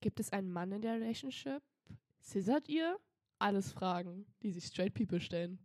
[0.00, 1.62] Gibt es einen Mann in der Relationship?
[2.20, 2.98] Scissert ihr?
[3.38, 5.58] Alles Fragen, die sich straight people stellen.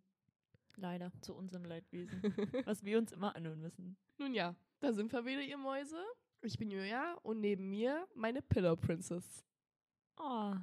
[0.76, 2.22] Leider, zu unserem Leidwesen.
[2.66, 3.96] was wir uns immer anhören müssen.
[4.18, 6.04] Nun ja, da sind wir wieder, ihr Mäuse.
[6.42, 9.46] Ich bin Julia und neben mir meine Pillow Princess.
[10.18, 10.54] Oh,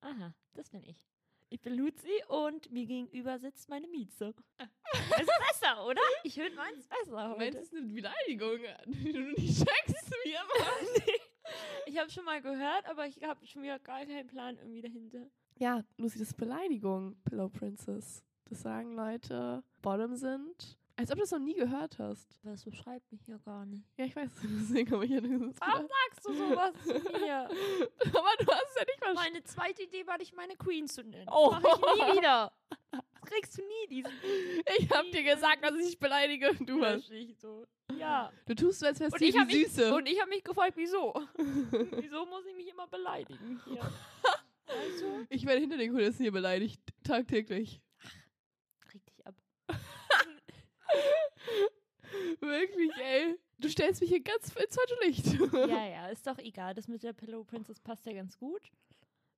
[0.00, 1.06] aha, das bin ich.
[1.50, 4.34] Ich bin Luzi und mir gegenüber sitzt meine Mieze.
[4.58, 6.00] ist besser, oder?
[6.24, 7.38] Ich finde meins besser heute.
[7.38, 11.18] Meins ist eine Beleidigung, die du nicht checkst, wie immer.
[11.86, 15.26] Ich habe schon mal gehört, aber ich habe schon wieder gar keinen Plan irgendwie dahinter.
[15.58, 18.22] Ja, Lucy, das ist Beleidigung, Pillow Princess.
[18.48, 20.78] Das sagen Leute, Bottom sind.
[20.96, 22.40] Als ob du das noch nie gehört hast.
[22.42, 23.84] Aber das beschreibt mich ja gar nicht.
[23.96, 27.36] Ja, ich weiß, deswegen habe ich ja dieses Warum sagst du sowas zu mir?
[28.18, 29.14] Aber du hast ja nicht mal.
[29.14, 31.28] Meine zweite Idee war, dich meine Queen zu nennen.
[31.30, 31.54] Oh.
[31.62, 32.52] Mach ich nie wieder.
[33.28, 34.12] Kriegst du nie, diesen.
[34.78, 37.10] Ich habe dir gesagt, dass ich dich beleidige und du hast.
[37.10, 37.66] nicht so.
[37.98, 38.32] Ja.
[38.46, 39.94] Du tust so, als wärst du die hab mich, Süße.
[39.94, 41.12] und ich habe mich gefragt, wieso?
[41.36, 43.60] wieso muss ich mich immer beleidigen?
[44.66, 47.82] Also, ich werde hinter den Kulissen hier beleidigt, tagtäglich.
[48.94, 49.34] reg dich ab.
[52.40, 53.38] Wirklich, ey.
[53.58, 55.26] Du stellst mich hier ganz ins falsche Licht.
[55.52, 56.74] Ja, ja, ist doch egal.
[56.74, 58.70] Das mit der Pillow Princess passt ja ganz gut.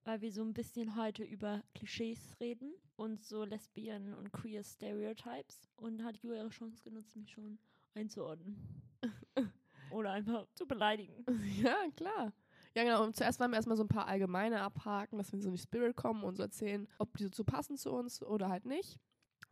[0.04, 5.68] Weil wir so ein bisschen heute über Klischees reden und so Lesbien und Queer Stereotypes.
[5.76, 7.58] Und hat Julia ihre Chance genutzt, mich schon
[7.94, 8.56] einzuordnen.
[9.90, 11.24] Oder einfach zu beleidigen.
[11.62, 12.32] Ja, klar.
[12.74, 13.04] Ja, genau.
[13.04, 15.60] Und zuerst wollen wir erstmal so ein paar allgemeine abhaken, dass wir so in die
[15.60, 18.98] Spirit kommen und so erzählen, ob die so passen zu uns oder halt nicht.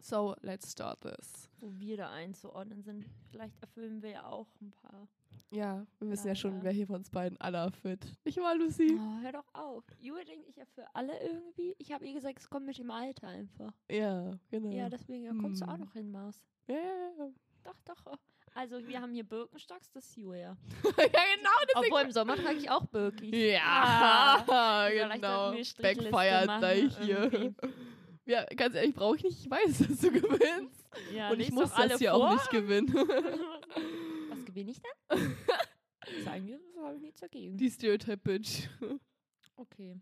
[0.01, 1.49] So, let's start this.
[1.61, 3.05] Wo wir da einzuordnen sind.
[3.31, 5.09] Vielleicht erfüllen wir ja auch ein paar.
[5.51, 6.65] Ja, wir wissen ja schon, Leider.
[6.65, 8.05] wer hier von uns beiden alle erfüllt.
[8.25, 8.97] Nicht wahr, Lucy?
[9.01, 9.83] Oh, hör doch auf.
[9.99, 11.75] Julia denkt, ich erfülle alle irgendwie.
[11.79, 13.73] Ich habe ihr gesagt, es kommt mit dem Alter einfach.
[13.91, 14.71] Ja, genau.
[14.71, 15.81] Ja, deswegen ja, kommst du auch Hm.
[15.81, 16.45] noch hin, Maus.
[16.69, 17.31] ja, ja, ja.
[17.65, 18.19] Doch, doch.
[18.55, 20.57] Also, wir haben hier Birkenstocks, das ist Julia.
[20.85, 20.93] ja,
[21.37, 21.51] genau.
[21.77, 23.31] Obwohl im Sommer trage ich auch Birkis.
[23.33, 25.53] Ja, Ah, genau.
[26.47, 27.33] machen gleich hier.
[27.33, 27.55] irgendwie.
[28.29, 29.41] Ja, ganz ehrlich, brauche ich nicht.
[29.45, 30.87] Ich weiß, dass du gewinnst.
[31.13, 32.29] Ja, Und ich muss das hier vor.
[32.29, 32.93] auch nicht gewinnen.
[34.31, 35.37] Was gewinne ich dann?
[36.25, 37.57] Sagen wir, das habe ich nichts dagegen.
[37.57, 38.69] Die Stereotype-Bitch.
[39.57, 39.97] Okay.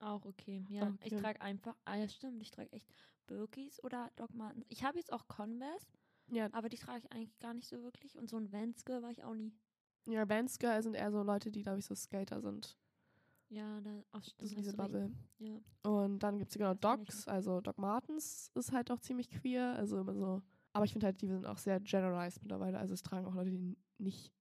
[0.00, 0.64] Auch okay.
[0.68, 1.20] Ja, ich Okay.
[1.22, 2.86] trage einfach, ah ja stimmt, ich trage echt
[3.26, 4.66] Birkis oder Doc Martens.
[4.68, 5.86] Ich habe jetzt auch Converse,
[6.30, 8.16] Ja, aber die trage ich eigentlich gar nicht so wirklich.
[8.18, 9.52] Und so ein Vanske war ich auch nie.
[10.06, 12.76] ja Bandskirl sind eher so Leute, die, glaube ich, so Skater sind.
[13.50, 14.76] Ja, da auch Das ist diese.
[14.76, 15.12] Bubble.
[15.38, 15.60] Ja.
[15.82, 19.98] Und dann gibt es genau Docs, also Doc Martens ist halt auch ziemlich queer, also
[20.00, 20.42] immer so.
[20.72, 22.78] Aber ich finde halt, die sind auch sehr generalized mittlerweile.
[22.78, 24.32] Also es tragen auch Leute, die nicht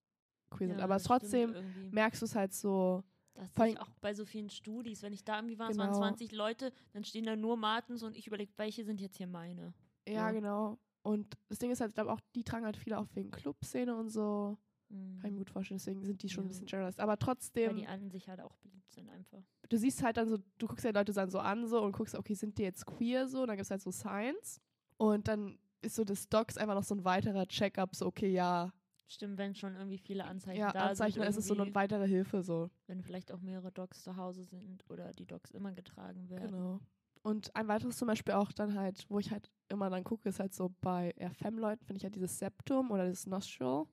[0.50, 0.78] queer sind.
[0.80, 1.54] Ja, Aber das stimmt trotzdem
[1.92, 3.04] merkst du es halt so.
[3.36, 5.02] Das allem- auch bei so vielen Studis.
[5.04, 6.00] Wenn ich da irgendwie war, es waren Genau.
[6.00, 9.74] 20 Leute, dann stehen da nur Martens und ich überlege, welche sind jetzt hier meine.
[10.08, 10.32] Ja, Ja.
[10.32, 10.80] genau.
[11.04, 13.96] Und das Ding ist halt, ich glaube auch, die tragen halt viele auch wegen Clubszene
[13.96, 14.58] und so.
[14.94, 15.20] Mhm.
[15.20, 16.50] Kann ich mir gut vorstellen, deswegen sind die schon ein Ja.
[16.50, 17.00] bisschen generalized.
[17.00, 19.44] Aber Weil trotzdem, die an sich halt auch beliebt sind einfach.
[19.70, 22.16] du siehst halt dann so, du guckst ja Leute dann so an so und guckst,
[22.16, 23.42] okay, sind die jetzt queer so?
[23.42, 24.60] Und dann gibt es halt so Science.
[24.98, 28.72] Und dann ist so das Docs einfach noch so ein weiterer Check-up, so, okay, ja,
[29.06, 31.30] Stimmt, wenn schon irgendwie viele Anzeichen ja, da Anzeichen, sind.
[31.30, 32.70] ist es so eine weitere Hilfe so.
[32.88, 36.48] wenn vielleicht auch mehrere Docs zu Hause sind oder die Docs immer getragen werden.
[36.48, 36.80] Genau.
[37.22, 40.40] Und ein weiteres zum Beispiel auch dann halt, wo ich halt immer dann gucke, ist
[40.40, 43.84] halt so bei eher Femme-Leuten, finde ich halt dieses Septum oder dieses Nostril.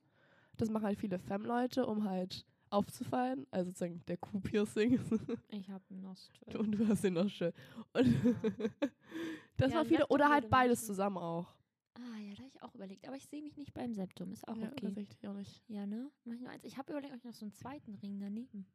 [0.61, 3.47] Das machen halt viele Femme-Leute, um halt aufzufallen.
[3.49, 4.99] Also sozusagen der Q-Piercing.
[5.49, 6.55] Ich habe ein Nostril.
[6.55, 7.51] Und du hast den Nostril.
[7.93, 8.05] Und
[9.57, 10.07] das Ja, machen viele.
[10.09, 11.47] Oder halt beides zusammen auch.
[11.95, 13.07] Ah ja, da habe ich auch überlegt.
[13.07, 14.31] Aber ich sehe mich nicht beim Septum.
[14.31, 14.85] Ist auch ja, okay.
[14.85, 15.63] tatsächlich auch nicht.
[15.67, 16.11] Ja, ne?
[16.25, 16.63] Mach ich nur eins.
[16.63, 18.67] Ich habe überlegt, ob ich noch so einen zweiten Ring daneben.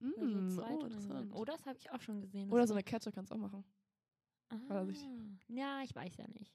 [0.00, 1.10] Mm, Oder so oh, zweite Ringe sind.
[1.10, 1.32] interessant.
[1.34, 2.50] Oh, das habe ich auch schon gesehen.
[2.50, 3.64] Oder so war- eine Kette kannst du auch machen.
[4.50, 5.08] Ah, ich.
[5.48, 6.52] ja, ich weiß ja nicht.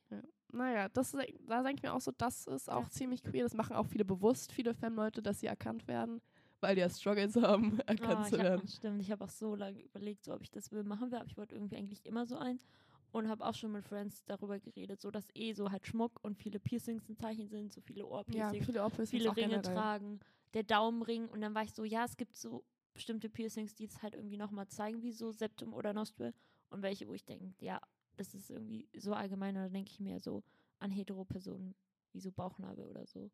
[0.52, 2.90] Naja, das ist, da denke ich mir auch so, das ist auch Ja.
[2.90, 3.44] ziemlich queer.
[3.44, 6.22] Das machen auch viele bewusst, viele Femme-Leute, dass sie erkannt werden,
[6.62, 8.68] weil die ja Struggles haben, erkannt Ah, zu ich hab, werden.
[8.70, 11.28] stimmt, ich habe auch so lange überlegt, so ob ich das will machen will, aber
[11.28, 12.66] ich wollte irgendwie eigentlich immer so eins
[13.12, 16.36] und habe auch schon mit Friends darüber geredet, so dass eh so halt Schmuck und
[16.38, 20.20] viele Piercings ein Zeichen sind, so viele Ja, Ohrpiercings, viele Opfer viele Ringe tragen,
[20.54, 24.02] der Daumenring und dann war ich so, ja, es gibt so bestimmte Piercings, die es
[24.04, 26.34] halt irgendwie nochmal zeigen, wie so Septum oder Nostril
[26.74, 27.80] und welche, wo ich denke, ja,
[28.18, 30.44] das ist irgendwie so allgemein, dann denke ich mir so
[30.80, 31.76] an Hetero-Personen,
[32.12, 33.32] wie so Bauchnabel oder so.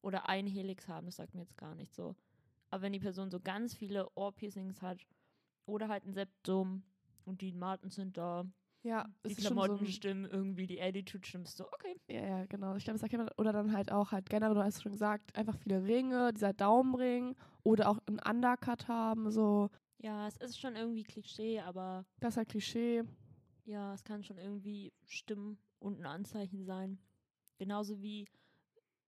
[0.00, 2.14] Oder ein Helix haben, das sagt mir jetzt gar nicht so.
[2.70, 5.06] Aber wenn die Person so ganz viele Ohrpiercings hat
[5.66, 6.82] oder halt ein Septum
[7.24, 8.44] und die Martens sind da,
[8.82, 12.00] Ja, die so Klamotten ein, stimmen irgendwie, die Attitude stimmt, so, okay.
[12.08, 12.76] ja, ja, genau.
[12.76, 13.32] Ich glaube, das erkennt man.
[13.36, 17.34] Oder dann halt auch halt generell, du hast schon gesagt, einfach viele Ringe, dieser Daumenring
[17.64, 19.68] oder auch ein Undercut haben, so.
[19.98, 23.02] Ja, es ist schon irgendwie Klischee, aber Das ist halt Klischee.
[23.64, 26.98] ja, es kann schon irgendwie stimmen und ein Anzeichen sein.
[27.58, 28.26] Genauso wie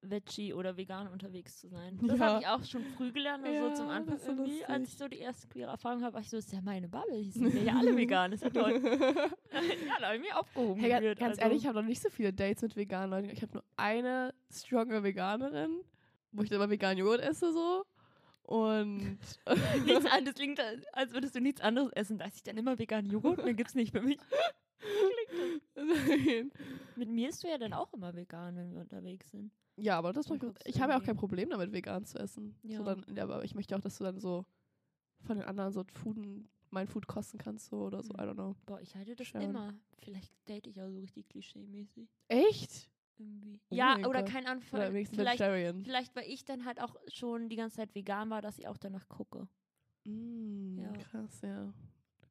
[0.02, 1.98] Veggie oder vegan unterwegs zu sein.
[2.02, 2.24] Das Ja.
[2.26, 5.06] habe ich auch schon früh gelernt, also Ja, zum Anfang das irgendwie, als ich so
[5.08, 7.54] die erste queere Erfahrung habe, war ich so, das ist ja meine Bubble, hier sind
[7.54, 8.80] ja alle vegan, ist ja toll.
[8.82, 11.18] ja, da habe ich mich aufgehoben Hey, gefühlt.
[11.18, 11.42] ganz also.
[11.42, 13.30] ehrlich, ich habe noch nicht so viele Dates mit veganen Leuten.
[13.30, 15.82] Ich habe nur eine stronge Veganerin,
[16.32, 17.84] wo ich dann immer veganen Joghurt esse so.
[18.50, 19.16] Und
[19.86, 20.60] nichts anderes klingt,
[20.92, 22.18] als würdest du nichts anderes essen.
[22.18, 24.18] Da esse ich dann immer vegan Joghurt, mehr gibt's nicht für mich.
[26.96, 29.52] Mit mir isst du ja dann auch immer vegan, wenn wir unterwegs sind.
[29.76, 30.42] Ja, aber das ich.
[30.64, 32.56] Ich habe ja auch kein Problem damit, vegan zu essen.
[32.64, 32.78] Ja.
[32.78, 34.44] So dann, ja, aber ich möchte auch, dass du dann so
[35.20, 38.14] von den anderen so Fooden, mein Food kosten kannst so oder so.
[38.14, 38.18] Mhm.
[38.18, 38.56] I don't know.
[38.66, 39.42] Boah, ich halte das Schauen.
[39.42, 39.74] immer.
[40.02, 42.08] Vielleicht date ich auch so richtig klischee-mäßig.
[42.26, 42.90] Echt?
[43.20, 43.60] Irgendwie.
[43.70, 44.32] Oh ja, oder Gott.
[44.32, 44.80] kein Oder Anfang.
[44.94, 45.84] wenigstens Vielleicht, Vegetarian.
[45.84, 48.78] vielleicht, weil ich dann halt auch schon die ganze Zeit vegan war, dass ich auch
[48.78, 49.46] danach gucke.
[50.04, 50.92] Mm, Ja.
[50.92, 51.72] Krass, ja.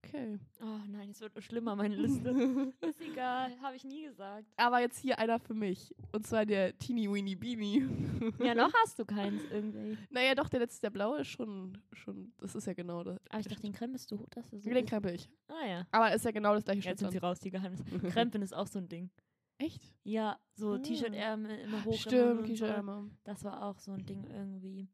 [0.02, 0.40] Okay.
[0.62, 2.30] Oh nein, es wird schlimmer, meine Liste.
[2.82, 4.46] Ist egal, habe ich nie gesagt.
[4.56, 5.94] aber jetzt hier einer für mich.
[6.14, 7.88] Und zwar der Teeny Weeny Beanie.
[8.40, 9.98] Ja, noch hast du keins irgendwie.
[10.10, 13.18] Naja, doch, der letzte, der blaue ist schon, schon, das ist ja genau das.
[13.30, 15.30] Aber ich dachte, den krempelst du, dass er so Den krempel ich.
[15.50, 15.88] Ah ja.
[15.92, 17.84] Aber ist ja genau das gleiche Jetzt sind sie raus, die Geheimnisse.
[18.14, 19.10] Krempeln ist auch so ein Ding.
[19.60, 19.94] Echt?
[20.04, 20.80] Ja, so Ah.
[20.80, 21.94] T-Shirt-Ärmel immer hoch.
[21.94, 22.44] Stimmt, und so.
[22.54, 23.12] T-Shirt-Ärmel.
[23.24, 24.88] Das war auch so ein Ding irgendwie.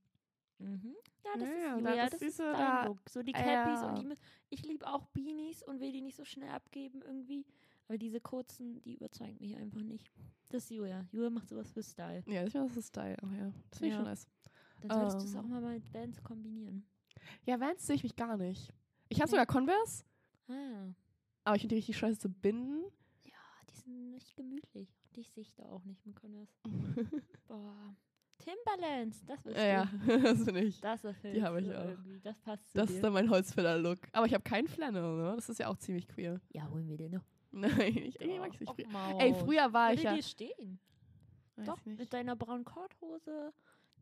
[0.58, 0.96] Mhm.
[1.24, 3.10] Ja, das Ja, ist ja, Julia, da- das, das ist dein da- Look.
[3.10, 3.42] So die Ja.
[3.42, 4.16] Cappies und die
[4.50, 7.46] ich liebe auch Beanies und will die nicht so schnell abgeben irgendwie.
[7.88, 10.10] Aber diese kurzen, die überzeugen mich einfach nicht.
[10.50, 11.06] Das ist Julia.
[11.12, 12.24] Julia macht sowas für Style.
[12.28, 13.18] Ja, ich weiß, das ist Style.
[13.24, 13.96] Oh ja, das finde ich Ja.
[13.98, 14.28] schon nice.
[14.82, 15.40] Dann solltest du es Ähm.
[15.42, 16.86] auch mal mit Bands kombinieren.
[17.46, 18.72] Ja, Vans sehe ich mich gar nicht.
[19.10, 20.04] Ich habe sogar Converse,
[20.48, 20.88] Ah.
[21.44, 22.84] aber ich finde die richtig scheiße zu binden.
[23.86, 24.90] Nicht gemütlich.
[25.16, 26.52] Dich sehe ich da auch nicht mit Converse.
[27.48, 27.96] Boah.
[28.40, 29.90] Timberlands, das willst ja, ja,
[30.22, 30.82] das finde ich.
[30.82, 31.86] Das erfüllt Die habe ich auch.
[31.86, 32.20] irgendwie.
[32.20, 32.96] Das passt zu Das dir.
[32.96, 34.00] ist dann mein Holzfäller-Look.
[34.12, 35.34] Aber ich habe keinen Flannel, ne?
[35.36, 36.42] Das ist ja auch ziemlich queer.
[36.52, 37.24] ja, holen wir den noch.
[37.52, 38.74] Nein, ich, mag ich nicht.
[38.76, 38.88] Früher.
[38.90, 39.22] Maus.
[39.24, 40.16] Ey, früher war ich Würde ja.
[40.16, 40.80] dir stehen.
[41.56, 42.00] Weiß Doch, ich nicht.
[42.00, 43.54] mit deiner braunen Korthose,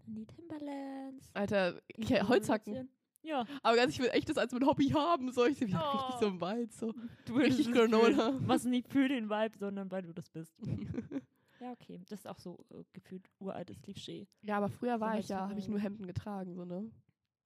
[0.03, 1.29] dann die Timberlands.
[1.35, 2.89] Alter, ich, Holzhacken.
[3.23, 5.31] Ja, Aber ganz, ich will echt das als mein Hobby haben.
[5.31, 5.97] So, ich sehe mich Oh.
[5.97, 6.73] richtig so im Wald.
[6.73, 6.93] So.
[7.25, 7.89] du Richtig fühlen.
[7.91, 8.33] Granola.
[8.41, 10.53] Was nicht für den Vibe, sondern weil du das bist.
[11.59, 12.01] Ja, okay.
[12.09, 14.27] Das ist auch so äh, gefühlt uraltes Klischee.
[14.41, 15.71] ja, aber früher So war ich ja, habe ich heutzutage.
[15.71, 16.91] nur Hemden getragen, so, ne?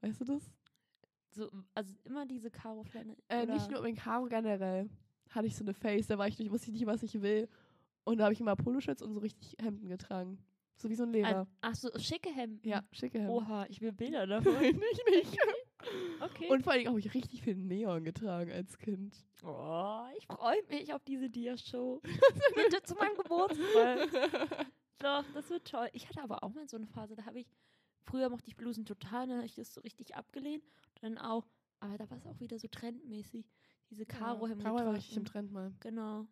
[0.02, 0.52] Weißt du das?
[1.30, 3.16] So, also immer diese Karo-Flanne.
[3.30, 4.90] Äh, nicht nur mit Karo generell.
[5.30, 7.48] Hatte ich so eine Face, da war ich nicht, wusste ich nicht, was ich will.
[8.06, 10.40] Und da habe ich immer Poloshirts und so richtig Hemden getragen.
[10.78, 11.42] So wie so ein Lehrer.
[11.62, 12.68] Ah, Ach so, schicke Hemden.
[12.68, 13.30] ja, schicke Hemden.
[13.34, 14.56] Oha, ich will Bilder davon.
[14.64, 15.38] Ich nicht.
[16.20, 16.48] Okay.
[16.50, 19.16] Und vor allem habe ich richtig viel Neon getragen als Kind.
[19.44, 22.02] oh, ich freue mich auf diese Dia-Show.
[22.56, 24.68] Bitte zu meinem Geburtstag.
[25.00, 25.90] Doch, das wird toll.
[25.94, 27.48] Ich hatte aber auch mal so eine Phase, da habe ich,
[28.04, 30.64] früher mochte ich Blusen total, dann habe ich das so richtig abgelehnt.
[31.02, 31.46] Dann auch,
[31.80, 33.46] aber da war es auch wieder so trendmäßig.
[33.90, 34.64] Diese Karo-Hemden.
[34.64, 35.72] Karo war richtig im Trend mal.
[35.80, 36.26] Genau.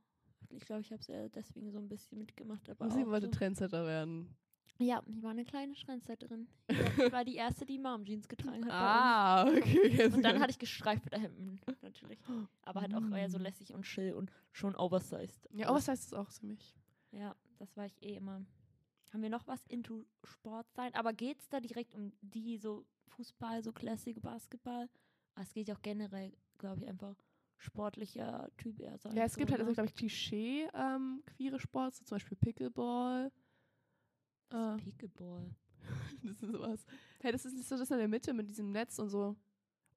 [0.50, 2.70] Ich glaube, ich habe es ja deswegen so ein bisschen mitgemacht.
[2.70, 3.32] Aber Musik wollte so.
[3.32, 4.36] Trendsetter werden.
[4.78, 6.48] Ja, ich war eine kleine Trendsetterin.
[6.68, 8.72] Ich war- ich war die erste, die Mom-Jeans getragen hat.
[8.74, 10.06] Ah, okay.
[10.14, 12.20] Und dann hatte ich gestreifte Hemden, natürlich.
[12.64, 13.42] Aber halt auch eher so Mm.
[13.44, 15.48] lässig und chill und schon oversized.
[15.54, 16.76] Ja, aber was heißt das auch für mich?
[17.12, 18.46] Ja, das war ich eh immer.
[19.14, 20.94] Haben wir noch was into Sport sein?
[20.96, 24.90] Aber geht es da direkt um die so Fußball, so Classic Basketball?
[25.36, 27.16] Ah, es geht ja auch generell, glaube ich, einfach
[27.58, 29.16] sportlicher Typ eher sein.
[29.16, 29.74] Ja, es gibt so, halt, also, ne?
[29.76, 33.32] glaube ich, Klischee ähm, queere Sports, so zum Beispiel Pickleball.
[34.52, 35.56] Äh, ist Pickleball.
[36.24, 36.86] das ist sowas.
[37.22, 39.36] Hey, das ist nicht so das in der Mitte mit diesem Netz und so.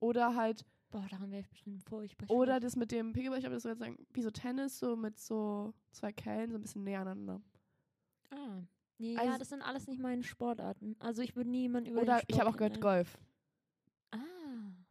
[0.00, 2.31] Oder halt, Boah, daran wäre ich bestimmt furchtbar.
[2.31, 2.65] oder schlecht.
[2.65, 5.19] das mit dem Pickleball, ich würde das so jetzt sagen, wie so Tennis, so mit
[5.19, 7.43] so zwei Kellen, so ein bisschen näher aneinander.
[8.31, 8.63] Ah.
[8.99, 10.96] Nee, Also- ja, das sind alles nicht meine Sportarten.
[10.99, 13.05] Also ich würde niemanden über Oder ich habe auch gehört kennenlernen.
[13.06, 13.19] Golf.
[14.11, 14.19] Ah.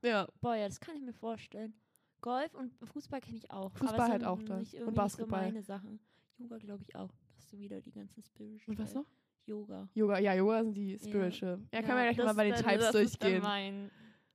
[0.01, 1.73] Ja, Boah, ja, das kann ich mir vorstellen.
[2.21, 3.71] Golf und Fußball kenne ich auch.
[3.73, 4.57] Fußball halt auch da.
[4.57, 5.39] Und Basketball.
[5.39, 5.99] So meine Sachen.
[6.37, 7.11] Yoga glaube ich auch.
[7.35, 8.75] Das ist so wieder die ganzen Spiritual.
[8.75, 9.05] und was noch?
[9.47, 9.87] Yoga.
[9.93, 11.59] Yoga, ja, Yoga sind die Spiritual.
[11.73, 13.41] Ja, können wir gleich mal bei den Types das Ist dann durchgehen.
[13.41, 13.91] mein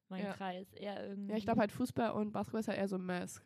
[0.08, 0.32] mein Ja.
[0.34, 0.72] Kreis.
[0.74, 1.30] Eher irgendwie.
[1.32, 3.42] Ja, ich glaube halt Fußball und Basketball ist halt eher so Mask.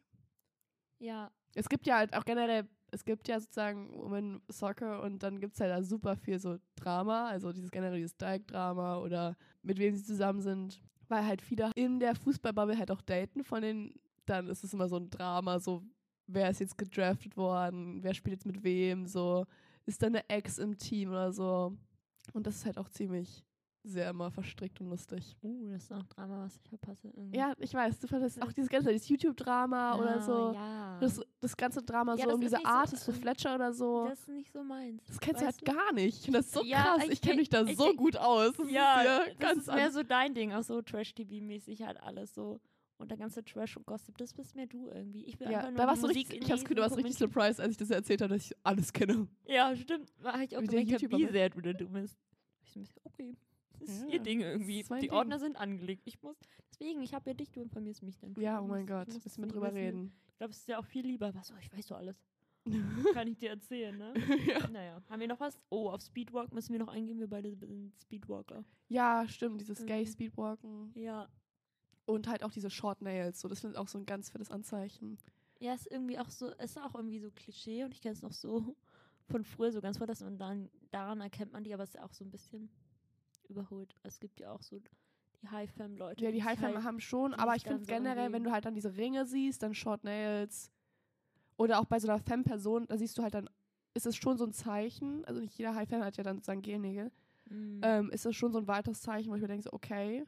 [0.99, 5.41] Ja, Es gibt ja halt auch generell, es gibt ja sozusagen Women Soccer und dann
[5.41, 9.79] gibt es halt da super viel so Drama, also dieses generell dieses Dreieck-Drama oder mit
[9.79, 13.95] wem sie zusammen sind, weil halt viele in der Fußballbubble halt auch daten von den,
[14.27, 15.83] dann ist es immer so ein Drama, so
[16.27, 19.47] wer ist jetzt gedraftet worden, wer spielt jetzt mit wem, so
[19.87, 21.77] ist da eine Ex im Team oder so.
[22.33, 23.43] Und das ist halt auch ziemlich
[23.89, 25.37] sehr immer verstrickt und lustig.
[25.45, 27.07] uh, das ist auch Drama, was ich verpasse.
[27.07, 27.39] Irgendwie.
[27.39, 30.53] Ja, ich weiß, du fandest auch dieses ganze, dieses YouTube-Drama oder Ah, so.
[30.55, 30.99] Ja.
[30.99, 33.73] Das, das ganze Drama Ja, so um ist diese nicht Artist, so ähm, Fletcher oder
[33.73, 34.09] so.
[34.09, 35.05] das ist nicht so meins.
[35.07, 36.17] Das kennst du weißt halt gar nicht.
[36.19, 37.05] Ich finde das so Ja, krass.
[37.05, 38.55] ich Ich kenne kenn- mich da ich so kenn- gut aus.
[38.57, 42.03] Das Ja, ist ja das ganz ist mehr so dein Ding, auch so Trash-TV-mäßig halt
[42.03, 42.59] alles so.
[42.99, 45.25] Und der ganze Trash und Gossip, das bist mehr du irgendwie.
[45.27, 47.15] Ich will Ja, einfach nur da warst du richtig, ich hab's Gefühl, du warst richtig
[47.17, 49.29] surprised, als ich das erzählt habe, dass ich alles kenne.
[49.47, 50.11] Ja, stimmt.
[50.23, 51.33] War ich auch Wie der gemerkt, hab, wie bist.
[51.33, 52.17] sehr du da dumm bist.
[52.63, 53.37] Ich so ein bisschen, okay.
[53.79, 54.83] Das ist Ja, ihr Ding irgendwie.
[54.83, 55.11] Die Ding.
[55.11, 56.03] Ordner sind angelegt.
[56.07, 56.39] Ich muss,
[56.71, 58.35] deswegen, ich habe ja dich, du informierst mich dann.
[58.39, 60.13] Ja, oh mein Gott, müssen wir drüber reden.
[60.31, 61.35] Ich glaube, es ist ja auch viel lieber.
[61.35, 62.17] Was, oh, ich weiß doch alles.
[63.15, 64.13] Kann ich dir erzählen, ne?
[64.47, 64.67] ja.
[64.69, 65.57] Naja, haben wir noch was?
[65.69, 67.19] Oh, auf Speedwalk müssen wir noch eingehen.
[67.21, 68.65] Wir beide sind Speedwalker.
[68.89, 69.87] ja, stimmt, dieses Mhm.
[69.87, 71.29] Gay Speedwalken Ja.
[72.07, 74.51] Und halt auch diese Short Nails, so das finde ich auch so ein ganz fettes
[74.51, 75.19] Anzeichen.
[75.59, 78.33] Ja, ist irgendwie auch so, ist auch irgendwie so Klischee und ich kenne es noch
[78.33, 78.77] so
[79.29, 81.95] von früher so ganz vor, dass man dann, daran erkennt man die, aber es ist
[81.97, 82.69] ja auch so ein bisschen
[83.49, 83.95] überholt.
[84.03, 84.79] Es gibt ja auch so
[85.43, 86.25] die High-Fam-Leute.
[86.25, 88.75] Ja, die High-Fam halt- haben schon, aber ich finde so generell, wenn du halt dann
[88.75, 90.71] diese Ringe siehst, dann Short Nails
[91.57, 93.49] oder auch bei so einer Femme-Person, da siehst du halt dann,
[93.95, 97.11] ist es schon so ein Zeichen, also nicht jeder High-Fan hat ja dann sozusagen Gelnägel,
[97.49, 97.81] Mhm.
[97.83, 100.27] ähm, ist das schon so ein weiteres Zeichen, wo ich mir denke, so, okay,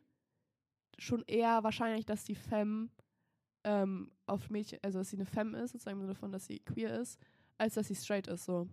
[0.98, 2.90] schon eher wahrscheinlich, dass die Femme
[3.64, 6.60] ähm, auf Mädchen, also dass sie eine Femme ist, sozusagen im Sinne von, dass sie
[6.60, 7.18] queer ist,
[7.56, 8.68] als dass sie straight ist, so.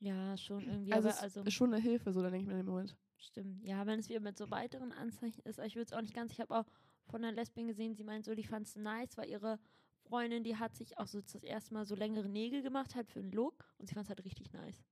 [0.00, 0.92] ja, schon irgendwie.
[0.92, 2.96] also, aber also ist schon eine Hilfe, so, dann denke ich mir in dem Moment.
[3.18, 3.64] Stimmt.
[3.64, 6.32] Ja, wenn es wieder mit so weiteren Anzeichen ist, ich würde es auch nicht ganz.
[6.32, 6.66] Ich habe auch
[7.06, 9.58] von einer Lesbien gesehen, sie meint so, die fand es nice, weil ihre
[10.02, 13.20] Freundin, die hat sich auch so das erste Mal so längere Nägel gemacht, halt für
[13.20, 14.84] einen Look und sie fand es halt richtig nice.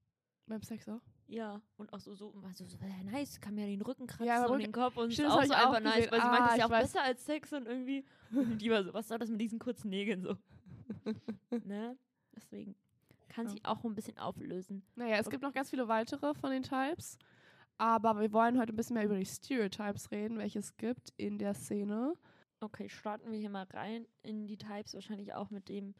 [0.46, 1.02] Beim Sex auch.
[1.26, 4.46] Ja, und auch so, so, also so ja, nice, kann mir den Rücken kratzen Ja,
[4.46, 6.30] und den Kopf und Stimmt, ist auch so ich auch einfach nice, weil sie Ah,
[6.30, 6.92] meint, das ist ich ja auch weiß.
[6.92, 9.88] besser als Sex und irgendwie, und die war so, was soll das mit diesen kurzen
[9.90, 10.36] Nägeln so?
[11.64, 11.96] ne?
[12.36, 12.74] Deswegen
[13.28, 13.52] kann Ja.
[13.52, 14.82] sich auch ein bisschen auflösen.
[14.96, 17.18] Naja, es gibt noch ganz viele weitere von den Types.
[17.78, 21.38] Aber wir wollen heute ein bisschen mehr über die Stereotypes reden, welche es gibt in
[21.38, 22.14] der Szene.
[22.60, 25.94] Okay, starten wir hier mal rein in die Types, wahrscheinlich auch mit dem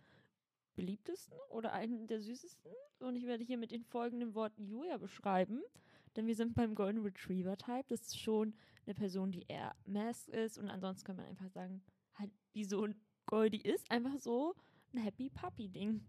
[0.74, 2.72] beliebtesten oder einem der süßesten.
[3.00, 5.62] Und ich werde hier mit den folgenden Worten Julia beschreiben,
[6.16, 7.84] denn wir sind beim Golden Retriever Type.
[7.88, 8.54] Das ist schon
[8.86, 11.82] eine Person, die eher Mask ist und ansonsten kann man einfach sagen,
[12.14, 12.94] halt wie so ein
[13.26, 14.54] Goldie ist, einfach so
[14.92, 16.04] ein Happy Puppy Ding.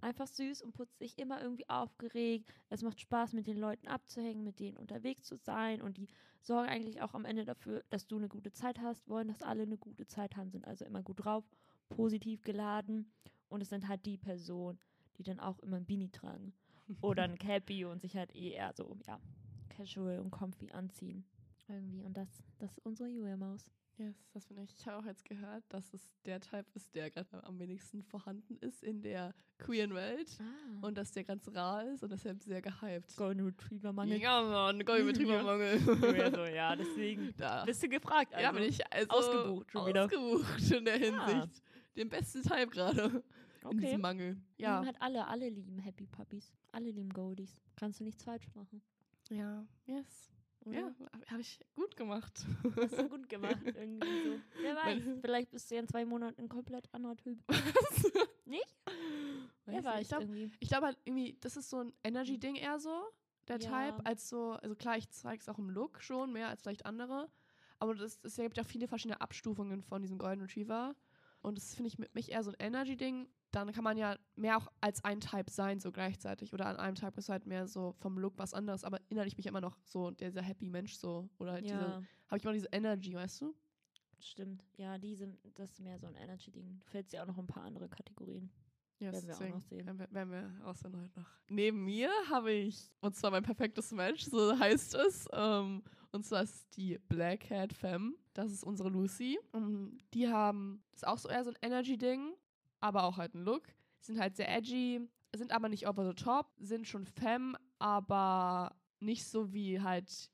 [0.00, 2.48] Einfach süß und putzig, immer irgendwie aufgeregt.
[2.70, 6.06] Es macht Spaß, mit den Leuten abzuhängen, mit denen unterwegs zu sein und die
[6.40, 9.62] sorgen eigentlich auch am Ende dafür, dass du eine gute Zeit hast, wollen, dass alle
[9.62, 11.44] eine gute Zeit haben, sind also immer gut drauf,
[11.88, 13.10] positiv geladen
[13.48, 14.78] und es sind halt die Personen,
[15.16, 16.52] die dann auch immer ein Beanie tragen
[17.00, 19.20] oder ein Cappy und sich halt eh eher so, ja,
[19.68, 21.24] casual und comfy anziehen.
[21.68, 22.28] Irgendwie und das,
[22.58, 23.70] das ist unsere Julia-Maus.
[23.98, 24.72] Yes, das finde ich.
[24.78, 28.56] Ich habe auch jetzt gehört, dass es der Typ ist, der gerade am wenigsten vorhanden
[28.58, 30.38] ist in der queeren Welt.
[30.40, 30.86] Ah.
[30.86, 33.16] Und dass der ganz rar ist und deshalb sehr gehypt.
[33.16, 34.20] Golden Retriever Mangel.
[34.20, 35.80] Ja, Mann, Goldbetriebermangel.
[36.02, 37.64] Julia so, ja, deswegen da.
[37.64, 38.32] bist du gefragt.
[38.34, 38.44] Also.
[38.44, 40.04] ja, bin ich also ausgebucht schon wieder.
[40.04, 41.62] ausgebucht in der Hinsicht.
[41.98, 43.22] Den besten Typ gerade in
[43.66, 43.76] Okay.
[43.80, 44.40] diesem Mangel.
[44.56, 44.80] Ja.
[44.80, 44.86] Ja.
[44.86, 46.54] halt alle, alle lieben Happy Puppies.
[46.72, 47.60] Alle lieben Goldies.
[47.76, 48.80] Kannst du nichts falsch machen.
[49.30, 50.32] Ja, yes.
[50.64, 50.78] Oder?
[50.78, 50.94] Ja,
[51.30, 52.46] habe ich gut gemacht.
[52.76, 53.58] Hast du gut gemacht.
[53.64, 54.38] Irgendwie so.
[54.62, 57.38] Wer weiß, vielleicht bist du ja in zwei Monaten ein komplett anderer Typ.
[58.44, 58.76] Nicht?
[59.66, 60.02] Wer Weiß weiß nicht.
[60.02, 60.50] Ich glaube irgendwie.
[60.60, 63.02] ich glaub halt irgendwie, das ist so ein Energy-Ding eher so,
[63.48, 63.90] der Ja.
[63.90, 66.86] Type, als so, also klar, ich zeige es auch im Look schon, mehr als vielleicht
[66.86, 67.28] andere.
[67.78, 70.96] Aber das, es gibt ja viele verschiedene Abstufungen von diesem Golden Retriever.
[71.42, 73.28] Und das finde ich mit mich eher so ein Energy-Ding.
[73.50, 76.52] Dann kann man ja mehr auch als ein Type sein, so gleichzeitig.
[76.52, 78.84] Oder an einem Type ist halt mehr so vom Look was anderes.
[78.84, 81.28] Aber innerlich bin ich immer noch so dieser happy Mensch so.
[81.38, 83.54] Oder halt diese, Ja, habe ich immer diese Energy, weißt du?
[84.20, 84.64] stimmt.
[84.76, 86.80] Ja, diese, das ist mehr so ein Energy-Ding.
[86.80, 88.50] Du fällst ja auch noch ein paar andere Kategorien.
[89.00, 89.86] Yes, Werden wir auch noch sehen.
[89.86, 91.26] Werden wir, werden wir heute noch.
[91.48, 95.28] Neben mir habe ich, und zwar mein perfektes Match, so heißt es.
[95.32, 98.14] Ähm, und zwar ist die Black Cat Femme.
[98.32, 99.38] Das ist unsere Lucy.
[99.54, 102.32] Ähm, die haben, ist auch so eher so ein Energy-Ding,
[102.80, 103.68] aber auch halt ein Look.
[104.00, 109.24] Sind halt sehr edgy, sind aber nicht over the top, sind schon Femme, aber nicht
[109.26, 110.30] so wie halt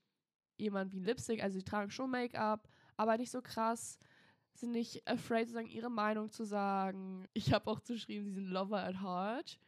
[0.56, 1.42] jemand wie Lipstick.
[1.42, 3.98] Also sie tragen schon Make-up, aber nicht so krass
[4.60, 7.26] sind nicht afraid, sozusagen ihre Meinung zu sagen.
[7.32, 9.58] Ich habe auch geschrieben, sie sind Lover at Heart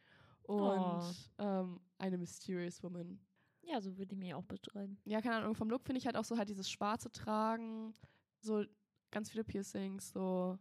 [0.43, 1.11] und Oh.
[1.39, 3.19] ähm, eine Mysterious Woman.
[3.63, 4.97] Ja, so würde ich mir auch beschreiben.
[5.03, 7.93] Ja, keine Ahnung, vom Look finde ich halt auch so halt dieses schwarze Tragen,
[8.39, 8.63] so
[9.11, 10.57] ganz viele Piercings, so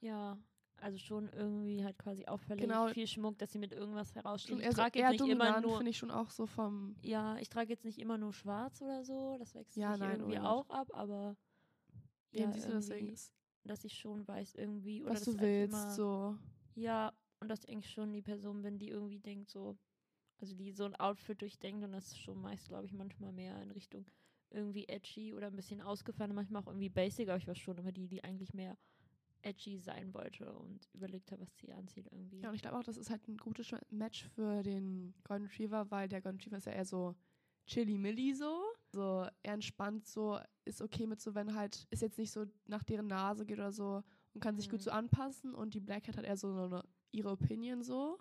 [0.00, 0.36] Ja,
[0.80, 2.62] also schon irgendwie halt quasi auffällig.
[2.62, 2.88] Genau.
[2.88, 4.60] Viel Schmuck, dass sie mit irgendwas herausstehen.
[4.60, 7.70] Ich trage jetzt nicht immer nur finde ich schon auch so vom, Ja, ich trage
[7.70, 11.36] jetzt nicht immer nur schwarz oder so, das wechselt Ja, nein, irgendwie auch ab, aber
[12.32, 13.32] ja, du, deswegen, irgendwie, ist,
[13.68, 16.36] dass ich schon weiß irgendwie oder was du willst, immer, so.
[16.74, 19.76] ja, und dass ich eigentlich schon die Person bin, die irgendwie denkt so,
[20.40, 23.60] also die so ein Outfit durchdenkt und das ist schon meist, glaube ich, manchmal mehr
[23.62, 24.06] in Richtung
[24.50, 27.92] irgendwie edgy oder ein bisschen ausgefallen, manchmal auch irgendwie basic, aber ich war schon immer
[27.92, 28.78] die, die eigentlich mehr
[29.42, 32.40] edgy sein wollte und überlegt hat, was sie anzieht irgendwie.
[32.40, 35.90] Ja, und ich glaube auch, das ist halt ein gutes Match für den Golden Retriever,
[35.90, 37.14] weil der Golden Retriever ist ja eher so
[37.66, 38.62] chilly-milli so.
[38.90, 42.82] So eher entspannt so, ist okay mit so, wenn halt, ist jetzt nicht so nach
[42.82, 44.02] deren Nase geht oder so.
[44.34, 44.84] und kann sich gut Mhm.
[44.84, 48.18] so anpassen und die Black Cat hat eher so eine, ihre Opinion so.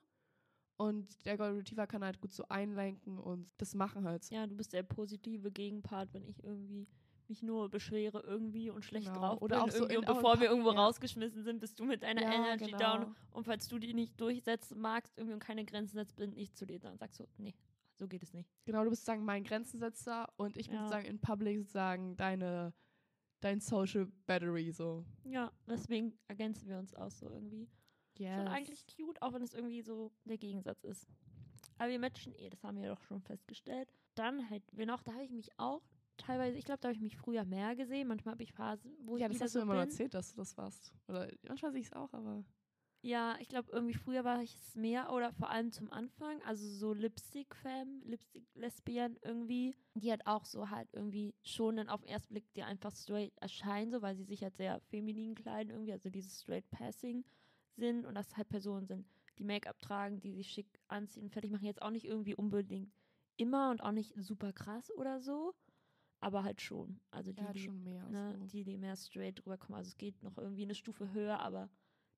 [0.78, 4.30] Und der Golden Retriever kann halt gut so einlenken und das machen halt.
[4.30, 6.88] Ja, du bist der positive Gegenpart, wenn ich irgendwie
[7.28, 9.20] mich nur beschwere irgendwie und schlecht Genau.
[9.20, 10.86] drauf Oder bin auch so irgendwie in- und bevor wir irgendwo ja.
[10.86, 12.78] rausgeschmissen sind, bist du mit deiner Ja, Energy genau.
[12.78, 16.54] down und falls du die nicht durchsetzen magst irgendwie und keine Grenzen setzt, bin ich
[16.54, 17.54] zu dir da und sag so, nee,
[17.98, 18.50] so geht es nicht.
[18.66, 20.82] Genau, du bist sozusagen mein Grenzensetzer und ich bin Ja.
[20.84, 22.74] sozusagen in Public sozusagen deine,
[23.42, 25.06] dein Social Battery so.
[25.24, 27.68] Ja, deswegen ergänzen wir uns auch so irgendwie.
[28.18, 31.08] Schon eigentlich cute, auch wenn es irgendwie so der Gegensatz ist.
[31.78, 33.94] Aber wir matchen eh, das haben wir doch schon festgestellt.
[34.16, 35.84] Dann hätten wir noch, da habe ich mich auch
[36.18, 38.08] teilweise, ich glaube, da habe ich mich früher mehr gesehen.
[38.08, 39.82] Manchmal habe ich Phasen, wo Ja, ich das wieder hast so du mal bin.
[39.82, 40.92] erzählt, dass du das warst.
[41.08, 42.44] Oder manchmal sehe ich es auch, aber.
[43.08, 46.68] Ja, ich glaube, irgendwie früher war ich es mehr oder vor allem zum Anfang, also
[46.68, 52.34] so Lipstick-Fam, Lipstick-Lesbian irgendwie, die halt auch so halt irgendwie schon dann auf den ersten
[52.34, 56.10] Blick dir einfach straight erscheinen, so weil sie sich halt sehr feminin kleiden irgendwie, also
[56.10, 57.24] dieses straight Passing
[57.78, 59.06] sind und das halt Personen sind,
[59.40, 62.92] die Make-up tragen, die sich schick anziehen und fertig machen, jetzt auch nicht irgendwie unbedingt
[63.38, 65.54] immer und auch nicht super krass oder so,
[66.20, 67.00] aber halt schon.
[67.12, 68.06] Also die, Ja, halt die schon mehr.
[68.10, 68.46] ne, so.
[68.48, 69.78] die, die mehr straight drüber kommen.
[69.78, 71.70] Also es geht noch irgendwie eine Stufe höher, aber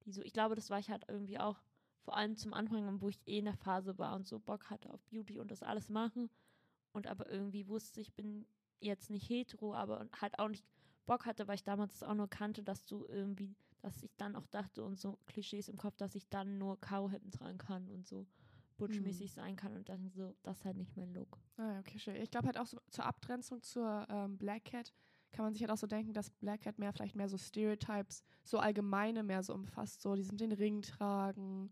[0.06, 1.62] die so, ich glaube, das war ich halt irgendwie auch
[2.02, 4.94] vor allem zum Anfang, wo ich eh in der Phase war und so Bock hatte
[4.94, 6.30] auf Beauty und das alles machen
[6.94, 8.46] und aber irgendwie wusste, ich bin
[8.80, 10.66] jetzt nicht hetero, aber halt auch nicht
[11.06, 14.36] Bock hatte, weil ich damals das auch nur kannte, dass du irgendwie, dass ich dann
[14.36, 18.08] auch dachte und so Klischees im Kopf, dass ich dann nur Karohemden tragen kann und
[18.08, 18.26] so
[18.78, 21.38] butchmäßig sein kann und dann so, das ist halt nicht mein Look.
[21.58, 22.16] Ah, ja, okay, schön.
[22.16, 24.94] Ich glaube halt auch so zur Abgrenzung zur ähm, Black Cat
[25.32, 28.24] kann man sich halt auch so denken, dass Black Cat mehr vielleicht mehr so Stereotypes,
[28.44, 31.70] so allgemeine mehr so umfasst, so die sind den Ring tragen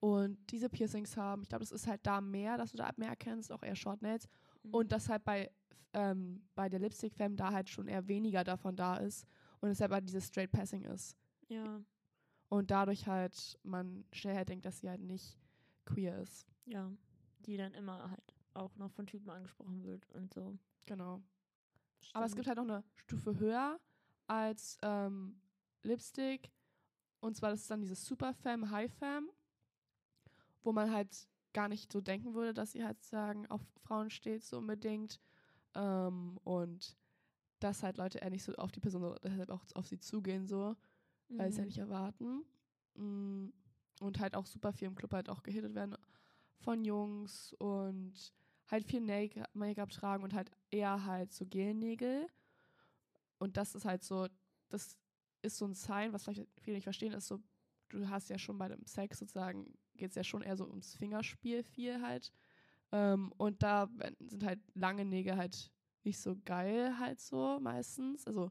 [0.00, 1.42] und diese Piercings haben.
[1.42, 4.02] Ich glaube, das ist halt da mehr, dass du da mehr erkennst, auch eher Short
[4.02, 4.28] Nails.
[4.62, 4.74] Mhm.
[4.74, 5.50] Und dass halt bei,
[5.92, 9.26] ähm, bei der Lipstick Femme da halt schon eher weniger davon da ist
[9.60, 11.16] und es halt dieses Straight Passing ist.
[11.48, 11.80] ja,
[12.48, 15.38] Und dadurch halt man schnell halt denkt, dass sie halt nicht
[15.84, 16.46] queer ist.
[16.66, 16.90] ja,
[17.40, 20.58] die dann immer halt auch noch von Typen angesprochen wird und so.
[20.86, 21.22] Genau.
[22.12, 22.36] Aber es Stimmt.
[22.36, 23.80] gibt halt noch eine Stufe höher
[24.26, 25.40] als ähm,
[25.82, 26.50] Lipstick.
[27.20, 29.28] Und zwar das ist dann dieses Super Femme, High Femme,
[30.62, 34.44] wo man halt gar nicht so denken würde, dass sie halt sagen, auf Frauen steht
[34.44, 35.20] so unbedingt.
[35.74, 36.96] Ähm, und
[37.60, 40.46] dass halt Leute eher nicht so auf die Person, so, deshalb auch auf sie zugehen,
[40.46, 40.76] so,
[41.36, 41.66] weil sie es ja Mhm.
[41.66, 42.44] nicht erwarten.
[42.94, 43.48] Mm,
[44.00, 45.96] Und halt auch super viel im Club halt auch gehittet werden
[46.58, 48.32] von Jungs und
[48.70, 52.26] halt viel Make- Make-up tragen und halt eher halt so Gelnägel.
[53.38, 54.28] Und das ist halt so,
[54.68, 54.96] das
[55.42, 57.40] ist so ein Sign, was vielleicht viele nicht verstehen, ist so,
[57.88, 60.94] du hast ja schon bei dem Sex sozusagen, geht es ja schon eher so ums
[60.94, 62.32] Fingerspiel viel halt.
[62.92, 63.88] Ähm, und da
[64.20, 65.70] sind halt lange Nägel halt
[66.04, 68.26] nicht so geil halt so meistens.
[68.26, 68.50] Also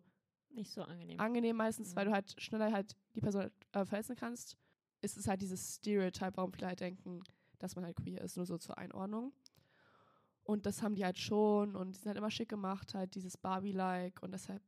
[0.50, 1.20] Nicht so angenehm.
[1.20, 2.10] angenehm meistens, weil Mhm.
[2.10, 4.58] du halt schneller halt die Person äh, verletzen kannst.
[5.02, 7.24] Ist es halt dieses Stereotype, warum viele halt denken,
[7.60, 9.34] dass man halt queer ist, nur so zur Einordnung.
[10.46, 13.36] Und das haben die halt schon und die sind halt immer schick gemacht, halt dieses
[13.36, 14.62] Barbie-like und deshalb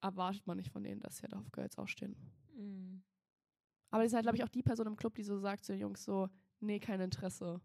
[0.00, 2.14] erwartet man nicht von denen, dass sie halt auf Girls ausstehen.
[2.56, 3.02] Mhm.
[3.90, 5.72] Aber die sind halt, glaube ich, auch die Person im Club, die so sagt zu
[5.72, 6.28] den Jungs so,
[6.60, 7.60] nee, kein Interesse.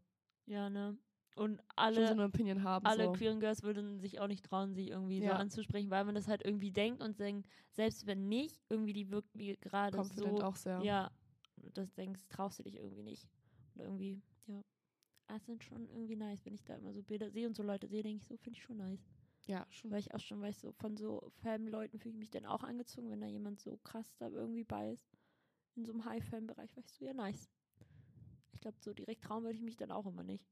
[0.47, 0.97] Ja, ne?
[1.36, 2.86] Und alle, so eine Opinion haben.
[2.88, 3.12] alle so.
[3.13, 5.36] queeren Girls würden sich auch nicht trauen, sie irgendwie so Ja.
[5.38, 9.29] anzusprechen, weil man das halt irgendwie denkt und denkt, selbst wenn nicht, irgendwie die wirkt
[9.38, 10.41] wie gerade so.
[10.41, 10.82] auch sehr.
[10.82, 11.12] Ja,
[11.73, 13.29] das denkst, traust du dich irgendwie nicht.
[13.75, 14.62] Und irgendwie, ja.
[15.30, 17.62] Ah, Es sind schon irgendwie nice, wenn ich da immer so Bilder sehe und so
[17.63, 19.08] Leute sehe, denke ich so, finde ich schon nice.
[19.46, 19.92] ja, schon.
[19.92, 23.10] Weil ich auch schon weiß, so von so Fam-Leuten fühle ich mich dann auch angezogen,
[23.12, 25.08] wenn da jemand so krass da irgendwie bei ist.
[25.76, 27.50] In so einem High-Fam-Bereich, weißt du, ja, nice.
[28.54, 30.50] Ich glaube, so direkt trauen würde ich mich dann auch immer nicht.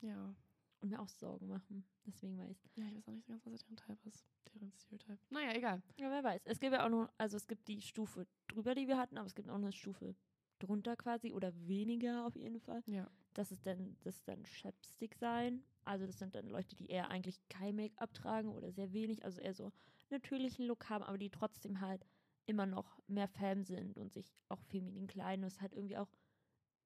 [0.00, 0.36] Ja.
[0.80, 1.84] Und mir auch Sorgen machen.
[2.06, 2.68] Deswegen weiß.
[2.76, 4.26] Ja, ich weiß auch nicht so ganz, was deren Type ist.
[4.52, 5.18] Deren Stereotype.
[5.30, 5.82] Naja, egal.
[5.96, 6.42] Ja, wer weiß.
[6.44, 9.26] Es gibt ja auch noch, also es gibt die Stufe drüber, die wir hatten, aber
[9.26, 10.14] es gibt auch eine Stufe
[10.62, 12.82] drunter quasi oder weniger auf jeden Fall.
[12.86, 13.10] Ja.
[13.34, 15.62] Das ist dann, das ist dann Chapstick sein.
[15.84, 19.40] Also das sind dann Leute, die eher eigentlich kein Make-up tragen oder sehr wenig, also
[19.40, 19.72] eher so
[20.10, 22.06] natürlichen Look haben, aber die trotzdem halt
[22.46, 25.44] immer noch mehr Fam sind und sich auch feminin kleiden.
[25.44, 26.08] Und es halt irgendwie auch,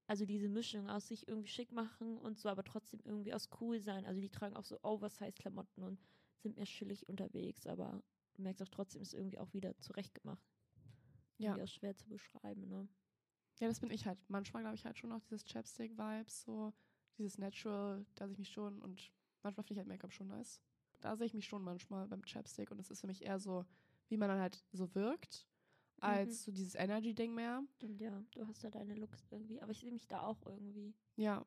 [0.07, 3.81] also diese Mischung aus sich irgendwie schick machen und so, aber trotzdem irgendwie aus cool
[3.81, 4.07] sein.
[4.07, 6.01] Also die tragen auch so Oversize-Klamotten und
[6.39, 8.03] sind mehr chillig unterwegs, aber
[8.35, 10.47] du merkst auch trotzdem, ist irgendwie auch wieder zurechtgemacht.
[11.39, 11.51] Ja.
[11.51, 12.89] Irgendwie auch schwer zu beschreiben, ne?
[13.59, 14.19] Ja, das bin ich halt.
[14.29, 16.73] Manchmal glaube ich halt schon noch dieses Chapstick-Vibes, so
[17.19, 19.11] dieses Natural, da sehe ich mich schon und
[19.43, 20.61] manchmal finde ich halt Make-up schon nice.
[21.01, 23.65] Da sehe ich mich schon manchmal beim Chapstick und es ist für mich eher so,
[24.09, 25.47] wie man dann halt so wirkt,
[26.01, 27.63] als so dieses Energy-Ding mehr.
[27.77, 28.23] Stimmt, ja.
[28.33, 30.95] Du hast ja deine Looks irgendwie, aber ich sehe mich da auch irgendwie.
[31.17, 31.47] Ja,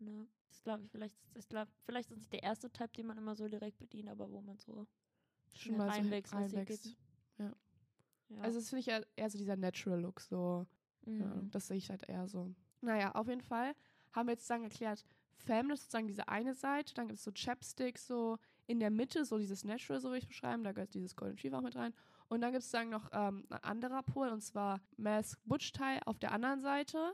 [0.00, 0.26] Ne?
[0.48, 3.34] Das glaube ich, vielleicht, ist glaub, vielleicht ist nicht der erste Type, den man immer
[3.34, 4.86] so direkt bedient, aber wo man so
[5.54, 6.96] schon mal so reinwächst, sie reinwächst.
[7.38, 7.52] Ja.
[8.28, 8.40] Ja.
[8.40, 10.66] Also das finde ich eher, eher so dieser Natural Look, so.
[11.06, 11.20] Mhm.
[11.20, 12.54] Ja, das sehe ich halt eher so.
[12.80, 13.74] Naja, auf jeden Fall
[14.12, 15.04] haben wir jetzt dann geklärt,
[15.36, 19.24] Femme ist sozusagen diese eine Seite, dann gibt es so Chapstick so in der Mitte,
[19.24, 21.94] so dieses Natural, so würde ich beschreiben, da gehört dieses Golden Retriever auch mit rein.
[22.28, 26.00] Und dann gibt es dann noch ähm, ein anderer Pol, und zwar Mask Butch Tie
[26.06, 27.12] auf der anderen Seite.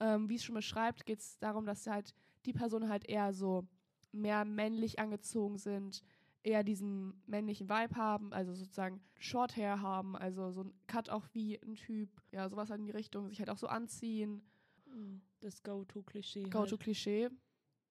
[0.00, 2.14] Ähm, Wie es schon beschreibt, geht es darum, dass halt
[2.46, 3.66] die Personen halt eher so
[4.10, 6.02] mehr männlich angezogen sind,
[6.48, 11.26] eher diesen männlichen Vibe haben, also sozusagen Short Hair haben, also so ein Cut auch
[11.34, 14.42] wie ein Typ, ja, sowas halt in die Richtung, sich halt auch so anziehen.
[14.86, 15.20] Mhm.
[15.40, 16.44] Das Go-To-Klischee.
[16.44, 16.52] halt.
[16.52, 17.28] Go-To-Klischee.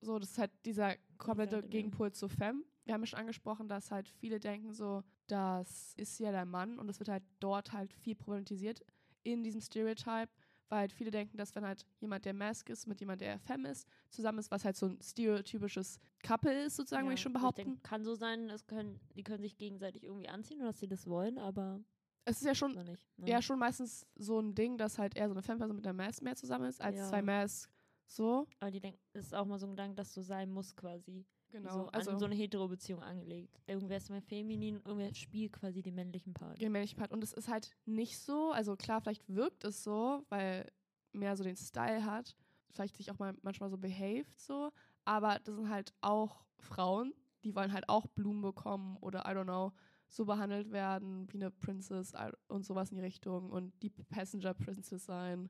[0.02, 1.62] So, das ist halt dieser komplette.
[1.63, 2.63] Gegenpol zu Femme.
[2.86, 6.80] Wir haben ja schon angesprochen, dass halt viele denken so, das ist ja der Mann
[6.80, 8.84] und das wird halt dort halt viel problematisiert
[9.24, 10.30] in diesem Stereotype,
[10.69, 13.69] weil halt viele denken, dass wenn halt jemand, der Mask ist, mit jemand, der Femme
[13.69, 17.63] ist, zusammen ist, was halt so ein stereotypisches Couple ist, sozusagen, würde ich schon behaupten.
[17.65, 20.88] denk, kann so sein, es können, die können sich gegenseitig irgendwie anziehen oder dass sie
[20.88, 21.80] das wollen, aber
[22.25, 23.08] es ist ja schon nicht.
[23.17, 23.30] Ne?
[23.30, 26.21] ja schon meistens so ein Ding, dass halt eher so eine Femme-Person mit einer Mask
[26.21, 27.08] mehr zusammen ist, als Ja.
[27.08, 27.69] zwei Masks
[28.06, 28.47] so.
[28.60, 31.25] Aber die denken, es ist auch mal so ein Gedanke, dass so sein muss quasi.
[31.52, 33.60] Genau, So also an so eine Hetero-Beziehung angelegt.
[33.68, 36.62] Irgendwer ist mal feminin, irgendwer spielt quasi den männlichen Part.
[36.62, 37.12] den männlichen Part.
[37.12, 40.70] Und es ist halt nicht so, also klar, vielleicht wirkt es so, weil
[41.14, 42.36] mehr so den Style hat,
[42.72, 44.72] vielleicht sich auch mal manchmal so behaved so,
[45.06, 49.46] aber das sind halt auch Frauen, die wollen halt auch Blumen bekommen oder I don't
[49.46, 49.72] know,
[50.10, 52.14] so behandelt werden wie eine Princess
[52.50, 55.50] und sowas in die Richtung und die Passenger Princess sein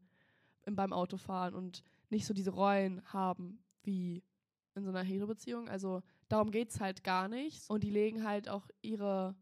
[0.66, 4.24] im- beim Autofahren und nicht so diese Rollen haben wie
[4.78, 5.68] in so einer Hetero-Beziehung.
[5.70, 7.70] Also darum geht es halt gar nicht.
[7.70, 9.36] Und die legen halt auch ihre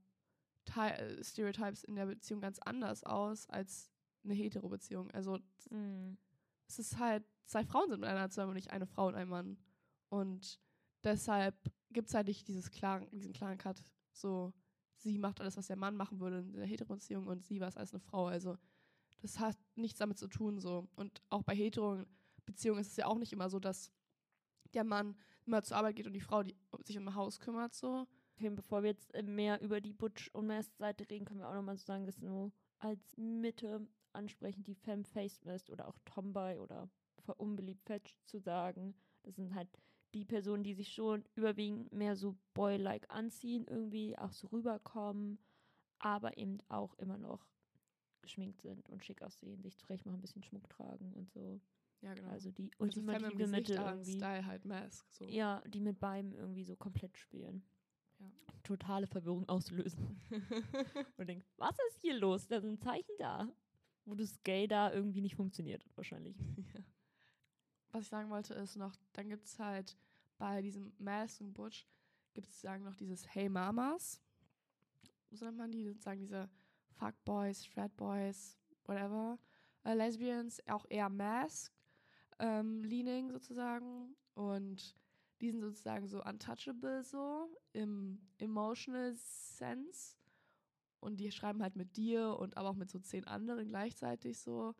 [0.66, 3.92] Te- Stereotypes in der Beziehung ganz anders aus als
[4.24, 5.12] eine Hetero-Beziehung.
[5.12, 5.38] Also
[5.70, 6.18] Mhm.
[6.68, 9.58] es ist halt, zwei Frauen sind miteinander zusammen und nicht eine Frau und ein Mann.
[10.10, 10.60] Und
[11.04, 11.56] deshalb
[11.92, 14.54] gibt es halt nicht dieses klaren, diesen klaren Cut, so
[14.98, 17.78] sie macht alles, was der Mann machen würde in der Hetero-Beziehung und sie war es
[17.78, 18.26] als eine Frau.
[18.26, 18.58] Also
[19.22, 20.88] das hat nichts damit zu tun so.
[20.96, 23.92] Und auch bei Hetero-Beziehungen ist es ja auch nicht immer so, dass
[24.76, 28.08] der Mann immer zur Arbeit geht und die Frau, die sich um Haus kümmert, so.
[28.38, 31.78] Okay, bevor wir jetzt mehr über die Butch- und Mast-Seite reden, können wir auch nochmal
[31.78, 36.90] so sagen, dass nur als Mitte ansprechen, die Femme-Faced ist oder auch Tomboy oder
[37.38, 38.94] unbeliebt fetch zu sagen.
[39.24, 39.70] Das sind halt
[40.14, 45.40] die Personen, die sich schon überwiegend mehr so boy-like anziehen, irgendwie auch so rüberkommen,
[46.00, 47.48] aber eben auch immer noch
[48.22, 51.62] geschminkt sind und schick aussehen, sich zurecht machen, ein bisschen Schmuck tragen und so.
[52.06, 52.30] Ja, genau.
[52.30, 54.18] Also die also ultimative Gesicht, Mitte irgendwie.
[54.18, 55.12] Style halt Mask.
[55.12, 55.28] So.
[55.28, 57.64] Ja, die mit beidem irgendwie so komplett spielen.
[58.20, 58.28] Ja.
[58.62, 60.22] Totale Verwirrung auslösen.
[61.18, 62.48] Und denkst, was ist hier los?
[62.48, 63.50] Da sind Zeichen da.
[64.06, 66.38] Wo das Gay da irgendwie nicht funktioniert, wahrscheinlich.
[66.74, 66.82] Ja.
[67.92, 69.98] Was ich sagen wollte ist noch, dann gibt es halt
[70.38, 71.88] bei diesem Mask und Butch,
[72.34, 74.22] gibt es sagen noch dieses Hey Mamas.
[75.32, 76.50] So nennt man die, sozusagen diese
[76.98, 79.40] Fuckboys, Fratboys, whatever.
[79.86, 81.75] Äh, Lesbians, auch eher Mask
[82.40, 84.16] ähm, leaning sozusagen.
[84.34, 84.96] Und
[85.42, 90.16] die sind sozusagen so untouchable so im emotional sense.
[91.00, 94.74] Und die schreiben halt mit dir und aber auch mit so zehn anderen gleichzeitig so.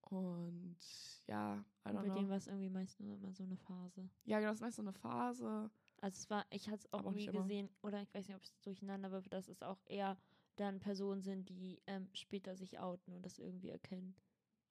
[0.00, 0.78] Und
[1.26, 2.14] ja, I Und bei know.
[2.14, 4.08] denen war es irgendwie meist nur immer so eine Phase.
[4.24, 5.70] Ja, genau, das ist meist so eine Phase.
[6.00, 8.42] Also es war, ich hatte es auch auch nie gesehen, oder ich weiß nicht, ob
[8.44, 10.16] es durcheinander wirfe, dass es auch eher
[10.56, 14.14] dann Personen sind, die ähm, später sich outen und das irgendwie erkennen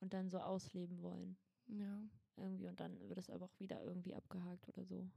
[0.06, 1.36] und dann so ausleben wollen.
[1.68, 2.00] Ja,
[2.38, 5.10] Irgendwie und dann wird es aber auch wieder irgendwie abgehakt oder so.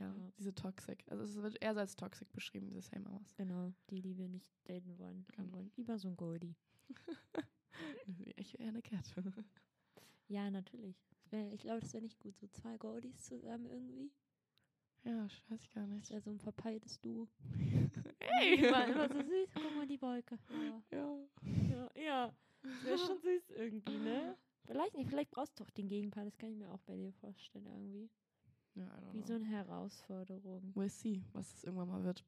[0.00, 0.32] ja, Ja.
[0.38, 1.04] diese Toxic.
[1.10, 3.34] Also es wird eher so als Toxic beschrieben, diese Same Hours.
[3.36, 5.26] Genau, die, die wir nicht daten wollen.
[5.36, 5.52] Genau.
[5.52, 6.56] wollen lieber so ein Goldie.
[8.36, 9.14] ich wäre eine Cat.
[10.30, 11.02] Ja, natürlich.
[11.22, 12.36] Das wär, ich glaube, das wäre nicht gut.
[12.36, 14.10] So zwei Goldies zusammen irgendwie.
[15.04, 16.10] ja, weiß ich gar Das nicht.
[16.10, 17.26] wäre so ein verpeiltes Duo.
[18.18, 18.56] Ey!
[18.66, 19.48] Immer, immer so süß.
[19.54, 20.38] Guck mal die Wolke.
[20.50, 21.18] Ja, Ja.
[21.70, 21.90] ja.
[21.96, 22.34] ja.
[22.62, 24.36] Das wäre schon süß irgendwie, ne?
[24.66, 25.08] Vielleicht nicht.
[25.08, 26.26] Vielleicht brauchst du doch den Gegenpart.
[26.26, 28.10] Das kann ich mir auch bei dir vorstellen irgendwie.
[28.74, 29.26] ja, I don't Wie know.
[29.26, 30.72] so eine Herausforderung.
[30.74, 32.24] We'll see, was es irgendwann mal wird.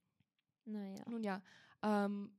[0.64, 1.02] Naja.
[1.08, 1.42] Nun ja,
[1.82, 2.32] ähm,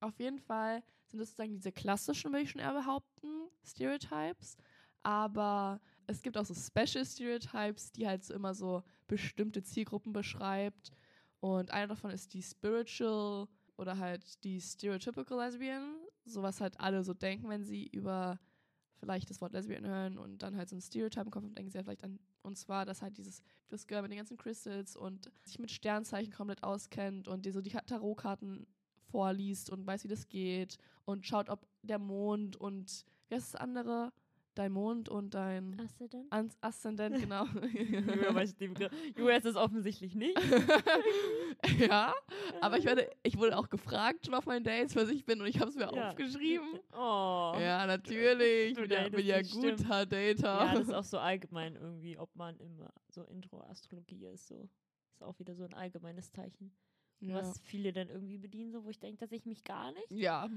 [0.00, 4.56] auf jeden Fall sind es sozusagen diese klassischen, würde ich schon eher behaupten, Stereotypes.
[5.02, 10.92] Aber es gibt auch so Special Stereotypes, die halt so immer so bestimmte Zielgruppen beschreibt.
[11.40, 15.96] Und einer davon ist die Spiritual oder halt die Stereotypical Lesbian.
[16.30, 18.38] So was halt alle so denken, wenn sie über
[19.00, 21.70] vielleicht das Wort Lesbian hören und dann halt so ein Stereotype im Kopf haben, denken
[21.70, 24.94] sie ja vielleicht an, und zwar, dass halt dieses, das Girl mit den ganzen Crystals
[24.94, 28.66] und sich mit Sternzeichen komplett auskennt und dir so die Tarotkarten
[29.10, 33.60] vorliest und weiß, wie das geht und schaut, ob der Mond und, wie heißt das
[33.60, 34.12] andere?
[34.54, 35.76] Dein Mond und dein
[36.12, 36.26] denn?
[36.30, 37.44] Ans Aszendent, genau.
[39.16, 40.38] Julia ist es offensichtlich nicht.
[41.78, 42.12] ja,
[42.60, 45.46] aber ich werde, ich wurde auch gefragt schon auf meinen Dates, was ich bin und
[45.46, 46.08] ich habe es mir Ja.
[46.10, 46.80] aufgeschrieben.
[46.92, 47.54] Oh.
[47.58, 48.72] Ja, natürlich.
[48.72, 50.42] Ich bin ja, bin ja guter Dater.
[50.42, 54.48] Ja, das ist auch so allgemein irgendwie, ob man immer so Intro-Astrologie ist.
[54.48, 54.68] So.
[55.12, 56.72] Ist auch wieder so ein allgemeines Zeichen.
[57.20, 57.34] Ja.
[57.36, 60.10] Was viele dann irgendwie bedienen, so wo ich denke, dass ich mich gar nicht.
[60.10, 60.48] ja.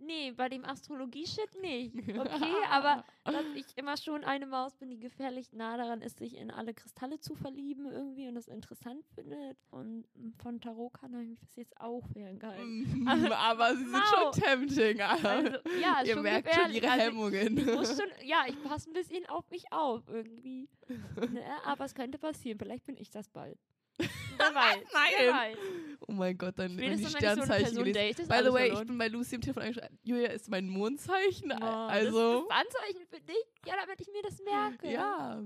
[0.00, 1.94] Nee, bei dem Astrologie-Shit nicht.
[2.18, 6.36] Okay, aber dass ich immer schon eine Maus bin, die gefährlich nah daran ist, sich
[6.36, 9.56] in alle Kristalle zu verlieben irgendwie und das interessant findet.
[9.70, 10.04] Und
[10.40, 13.02] von Tarotkarten habe ich mich bis jetzt auch ferngehalten.
[13.04, 14.34] Mm, aber sie sind Wow.
[14.34, 15.00] schon tempting.
[15.00, 16.82] Also, ja, Ihr schon merkt schon gefährlich.
[16.82, 17.58] ihre Also, Hemmungen.
[17.58, 20.68] Ich muss schon, ja, ich passe ein bisschen auf mich auf irgendwie.
[21.32, 21.42] Ne?
[21.64, 22.58] Aber es könnte passieren.
[22.58, 23.58] Vielleicht bin ich das bald.
[24.38, 24.84] Wer weiß.
[24.90, 25.34] Wer Nein.
[25.54, 25.58] weiß.
[26.06, 28.22] Oh mein Gott, dann die ich so Sternzeichen gelesen.
[28.22, 28.86] ist By the way, ich verloren.
[28.86, 29.98] bin bei Lucy im Telefon eingeschrieben.
[30.04, 31.52] Julia ist mein Mondzeichen.
[31.52, 33.44] Oh, also, Das ist das Anzeichen für dich?
[33.66, 34.90] Ja, damit ich mir das merke.
[34.90, 35.42] ja,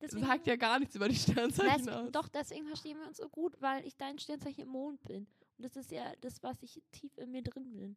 [0.00, 2.10] Deswegen, sagt ja gar nichts über die Sternzeichen aus.
[2.10, 5.28] Doch, deswegen verstehen wir uns so gut, weil ich dein Sternzeichen im Mond bin.
[5.58, 7.96] Und das ist ja das, was ich tief in mir drin bin.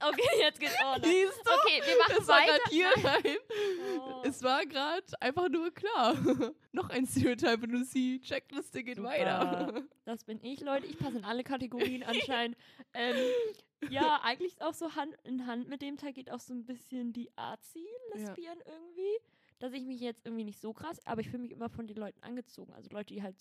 [0.00, 1.04] Okay, jetzt geht's auch noch.
[1.04, 1.50] Siehst du?
[1.50, 2.58] Okay, wir machen war weiter.
[2.58, 3.36] gerade hier rein.
[4.00, 4.22] Oh.
[4.24, 6.14] Es war gerade einfach nur klar.
[6.72, 8.20] Noch ein Stereotype in Lucy.
[8.22, 9.08] Checkliste geht Super.
[9.08, 9.82] weiter.
[10.04, 10.86] Das bin ich, Leute.
[10.86, 12.56] Ich passe in alle Kategorien anscheinend.
[12.94, 13.14] ähm,
[13.90, 16.64] ja, eigentlich ist auch so Hand in Hand mit dem Teil geht auch so ein
[16.64, 19.18] bisschen die Arzi-Lesbian irgendwie.
[19.58, 21.96] Dass ich mich jetzt irgendwie nicht so krass, aber ich fühle mich immer von den
[21.96, 22.72] Leuten angezogen.
[22.72, 23.36] Also Leute, die halt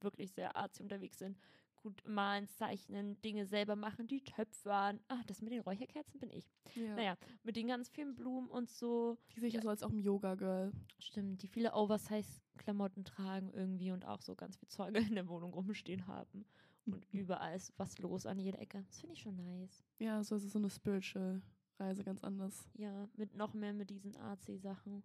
[0.00, 1.38] wirklich sehr arzi unterwegs sind.
[1.82, 5.00] Gut malen, zeichnen, Dinge selber machen, die töpfern.
[5.08, 6.46] Ah, das mit den Räucherkerzen bin ich.
[6.74, 6.94] Ja.
[6.94, 9.16] Naja, mit den ganz vielen Blumen und so.
[9.34, 10.72] Die sehe ich ja so als auch ein Yoga-Girl.
[10.98, 15.54] Stimmt, die viele Oversize-Klamotten tragen irgendwie und auch so ganz viel Zeuge in der Wohnung
[15.54, 16.44] rumstehen haben.
[16.84, 18.82] Und überall ist was los an jeder Ecke.
[18.86, 19.82] Das finde ich schon nice.
[19.98, 22.68] Ja, so ist es so eine Spiritual-Reise, ganz anders.
[22.74, 25.02] Ja, mit noch mehr mit diesen AC-Sachen.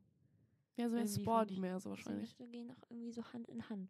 [0.78, 2.36] Ja, so Irgendwie Sporty mehr so Die wahrscheinlich.
[2.38, 3.90] gehen auch irgendwie so Hand in Hand.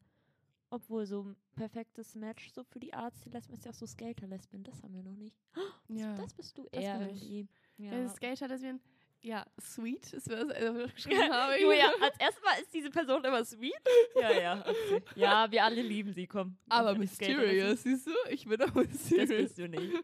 [0.72, 4.64] Obwohl so ein perfektes Match so für die AC-Lesben ist ja auch so Skater-Lesben.
[4.64, 5.38] Das haben wir noch nicht.
[5.54, 5.64] Das,
[6.00, 6.16] Ja.
[6.16, 7.22] das bist du das eher bin ich.
[7.24, 7.48] irgendwie.
[7.78, 8.04] Ja, Ja.
[8.04, 8.82] das Skater, deswegen,
[9.22, 11.62] ja, sweet, ist mir das äh, geschrieben habe.
[11.62, 13.74] Julia, als erstes Mal ist diese Person immer sweet.
[14.22, 15.02] Ja, ja, okay.
[15.16, 16.58] Ja, wir alle lieben sie, komm.
[16.70, 18.12] Aber mysterious, siehst du?
[18.30, 19.28] Ich bin auch Das mysterious.
[19.30, 19.94] bist du nicht.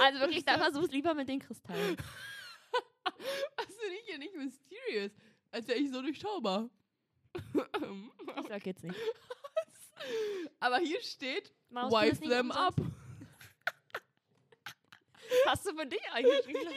[0.00, 1.96] Also wirklich, dann versuch's lieber mit den Kristallen.
[3.04, 5.12] Was finde ich hier nicht mysterious?
[5.50, 6.68] Als wäre ich so durchschaubar.
[7.34, 8.96] Ich sag jetzt nicht.
[10.60, 12.78] Aber hier steht, Maus, wipe das nicht them umsonst.
[12.78, 12.86] up.
[15.46, 16.62] Hast du für dich eingeschrieben?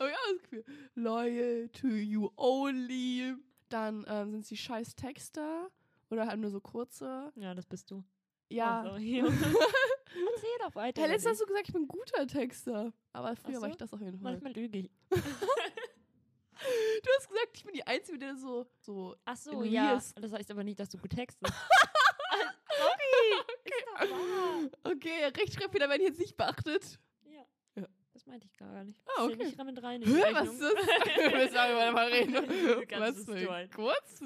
[0.00, 0.64] Oh ja, das Gefühl.
[0.96, 3.34] Loyal to you only.
[3.68, 5.70] Dann ähm, sind sie scheiß Texter.
[6.10, 7.32] Oder halt nur so kurze.
[7.36, 8.02] ja, das bist du.
[8.50, 8.80] Ja.
[8.82, 9.24] Also, hier.
[9.24, 11.00] Erzähl doch weiter.
[11.00, 12.92] Hey, letztens hast du gesagt, ich bin ein guter Texter.
[13.12, 13.72] Aber früher Ach war so?
[13.72, 14.32] ich das auf jeden Fall.
[14.32, 14.90] Manchmal lüge ich.
[17.92, 19.90] Du ich Einzige, die so, so Ach so, In ja.
[19.90, 20.14] Reels.
[20.14, 21.52] Das heißt aber nicht, dass du gut textest.
[22.78, 23.42] Sorry.
[23.64, 24.92] Ist doch wahr.
[24.92, 26.98] okay, Rechtschreibfehler werden jetzt nicht beachtet.
[27.24, 27.44] Ja.
[27.76, 27.86] Ja.
[28.14, 29.02] Das meinte ich gar nicht.
[29.06, 29.44] Ah, okay.
[29.44, 30.02] nicht mit rein.
[30.02, 30.72] in Hä, was ist das?
[30.72, 32.34] Wir müssen darüber mal reden.
[32.98, 34.22] Was bist für du kurz?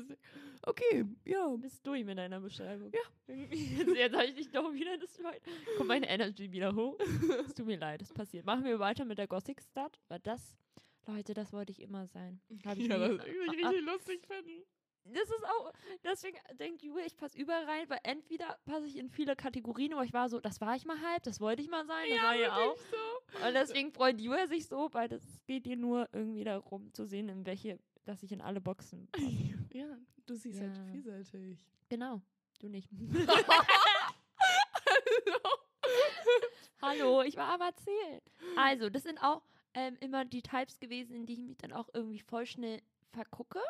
[0.62, 1.48] Okay, ja.
[1.56, 2.92] bist durch mit deiner Beschreibung.
[2.92, 3.34] Ja.
[3.34, 5.40] Jetzt, jetzt habe ich dich doch wieder destroyed.
[5.76, 6.98] Kommt meine Energy wieder hoch.
[7.46, 8.44] Es tut mir leid, das passiert.
[8.46, 10.56] Machen wir weiter mit der Gothic Stud, weil das,
[11.06, 12.40] Leute, das wollte ich immer sein.
[12.64, 14.62] Hab ich Ja, nie- das würde ich richtig lustig finden.
[15.04, 15.72] das ist auch,
[16.04, 20.02] deswegen denkt Julia, ich passe überall rein, weil entweder passe ich in viele Kategorien, aber
[20.04, 22.34] ich war so, das war ich mal halb, das wollte ich mal sein, das war
[22.34, 22.76] ja auch.
[22.76, 23.46] so.
[23.46, 27.28] Und deswegen freut Julia sich so, weil das geht ihr nur irgendwie darum zu sehen,
[27.28, 29.26] in welche, dass ich in alle Boxen passe.
[29.72, 30.66] Ja, du siehst Ja.
[30.66, 31.58] halt vielseitig.
[31.88, 32.20] Genau,
[32.58, 32.88] du nicht.
[36.82, 38.20] Hallo, ich war am Erzählen.
[38.56, 39.42] Also, das sind auch
[39.76, 42.80] ähm, immer die Types gewesen, in die ich mich dann auch irgendwie voll schnell
[43.12, 43.60] vergucke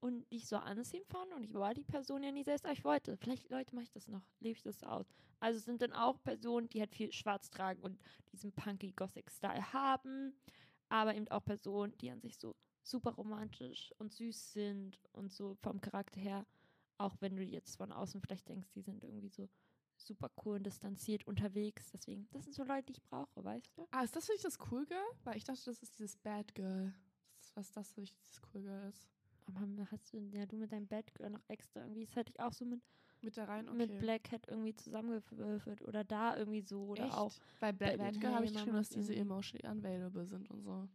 [0.00, 1.32] und die ich so anziehen fand.
[1.32, 3.16] Und ich war die Person ja nie selbst, aber ich wollte.
[3.16, 5.06] Vielleicht, Leute, mache ich das noch, lebe ich das aus.
[5.38, 7.96] Also sind dann auch Personen, die halt viel schwarz tragen und
[8.32, 10.34] diesen punky Gothic Style haben,
[10.88, 15.54] aber eben auch Personen, die an sich so super romantisch und süß sind und so
[15.62, 16.46] vom Charakter her,
[16.98, 19.48] auch wenn du jetzt von außen vielleicht denkst, die sind irgendwie so
[19.98, 21.90] super cool und distanziert unterwegs.
[21.92, 23.86] Deswegen, das sind so Leute, die ich brauche, weißt du?
[23.90, 25.04] Ah, ist das für dich das Cool Girl?
[25.24, 26.92] Weil ich dachte, das ist dieses Bad Girl.
[27.38, 29.08] Das ist, was das für dich dieses Cool Girl ist.
[29.46, 32.40] Aber hast du, ja, du mit deinem Bad Girl noch extra irgendwie, das hätte ich
[32.40, 32.80] auch so mit,
[33.22, 33.76] Mit da rein, okay.
[33.76, 37.14] mit Black Hat irgendwie zusammengewürfelt oder da irgendwie so oder Echt?
[37.14, 37.32] auch.
[37.60, 40.62] Bei Bad, bei Bad den Girl habe ich geschrieben, dass diese emotionally unavailable sind und
[40.62, 40.88] so.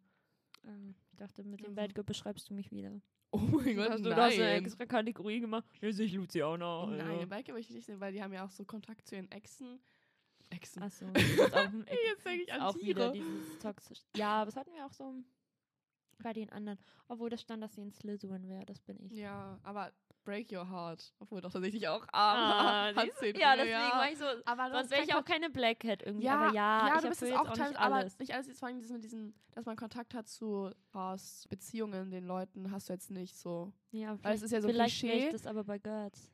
[0.65, 1.75] Ähm, ich dachte, mit dem Also.
[1.75, 3.01] Bad Girl beschreibst du mich wieder.
[3.33, 4.17] Oh mein Gott, hast du nein.
[4.17, 5.65] da so eine extra Kategorie gemacht?
[5.81, 6.87] Ja, sehe ich Lucy auch noch.
[6.89, 7.27] Nein, also.
[7.27, 9.79] möchte ich nicht sehen, weil die haben ja auch so Kontakt zu ihren Exen.
[10.49, 10.83] Echsen.
[10.83, 13.25] Achso, das ein- Jetzt denke ich an auch wieder Tiere.
[13.25, 13.99] dieses toxisch.
[14.17, 15.13] Ja, aber das hatten wir auch so
[16.21, 16.77] bei den anderen.
[17.07, 19.13] Obwohl da stand, dass sie ein Slytherin wäre, das bin ich.
[19.13, 21.13] Ja, aber break your heart.
[21.19, 22.95] Obwohl doch tatsächlich auch Ah, arm.
[22.95, 24.25] hat zehn ja, deswegen war ich so.
[24.45, 26.25] Aber du Sonst wäre ich auch keine Black Cat irgendwie.
[26.25, 28.19] Ja, aber ja, ja ich du bist es erfülle auch auch teilweise, nicht aber alles.
[28.19, 28.47] nicht alles.
[28.47, 32.89] Jetzt vor allem diesen, diesen, dass man Kontakt hat zu aus Beziehungen, den Leuten, hast
[32.89, 33.71] du jetzt nicht so.
[33.91, 35.31] Ja, Weil es ist ja so vielleicht Klischee.
[35.31, 36.31] das aber bei Girls.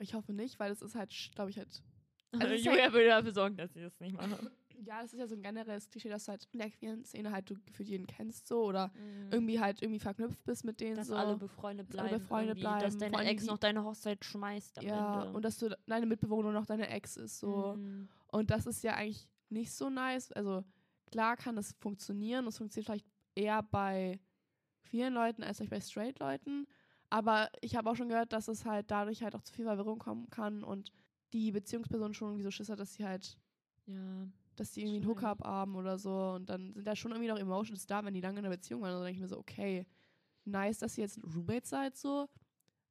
[0.00, 1.82] Ich hoffe nicht, weil es ist halt, glaube ich, halt.
[2.40, 4.50] Also ist Julia würde dafür sorgen, dass sie das nicht machen.
[4.86, 7.30] Ja, es ist ja so ein generelles Klischee, dass du halt in der queeren Szene
[7.32, 9.28] halt du gefühlt jeden kennst so oder Mhm.
[9.32, 11.16] irgendwie halt irgendwie verknüpft bist mit denen dass so.
[11.16, 12.22] alle befreundet dass alle bleiben.
[12.24, 15.32] befreundet irgendwie, Dass bleiben, deine Ex noch deine Hochzeit schmeißt am ja, Ende.
[15.36, 17.74] und dass du deine Mitbewohner noch deine Ex ist so.
[17.76, 18.08] Mhm.
[18.28, 20.32] Und das ist ja eigentlich nicht so nice.
[20.32, 20.64] Also
[21.10, 22.46] klar kann es funktionieren.
[22.46, 24.18] Es funktioniert vielleicht eher bei
[24.82, 26.66] vielen Leuten als vielleicht bei straight Leuten.
[27.10, 29.98] Aber ich habe auch schon gehört, dass es halt dadurch halt auch zu viel Verwirrung
[29.98, 30.92] kommen kann und
[31.32, 33.38] die Beziehungsperson schon irgendwie so Schiss hat, dass sie halt,
[33.86, 34.26] Ja.
[34.56, 36.32] Dass die irgendwie einen Hookup haben oder so.
[36.32, 38.82] Und dann sind da schon irgendwie noch Emotions da, wenn die lange in einer Beziehung
[38.82, 38.92] waren.
[38.92, 39.86] Und dann denke ich mir so, okay,
[40.44, 42.28] nice, dass ihr jetzt Roommates seid so.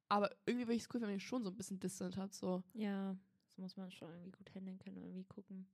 [0.08, 2.34] Aber irgendwie würde ich es cool, wenn ihr schon so ein bisschen distant habt.
[2.34, 2.62] So.
[2.74, 3.16] Ja,
[3.48, 5.66] das muss man schon irgendwie gut handeln können, irgendwie gucken.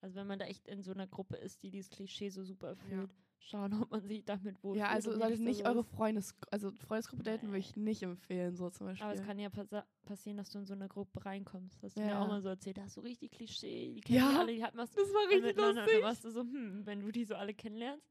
[0.00, 2.68] Also wenn man da echt in so einer Gruppe ist, die dieses Klischee so super
[2.68, 4.84] erfüllt, schauen, ob man sich damit wohlfühlt.
[4.86, 5.84] Ja, also solltet nicht so eure.
[5.84, 9.04] Freundes also Freundesgruppe daten würde ich nicht empfehlen, so zum Beispiel.
[9.06, 11.76] Aber es kann ja passa- passieren, dass du in so eine Gruppe reinkommst.
[11.76, 12.22] Das hast du mir Ja.
[12.22, 12.78] auch mal so erzählt.
[12.78, 13.94] Da hast du richtig Klischee.
[13.94, 15.84] Die kennen Ja, die alle, die hatten was das war richtig lustig.
[15.92, 18.06] dann warst du so, hm, wenn du die so alle kennenlernst,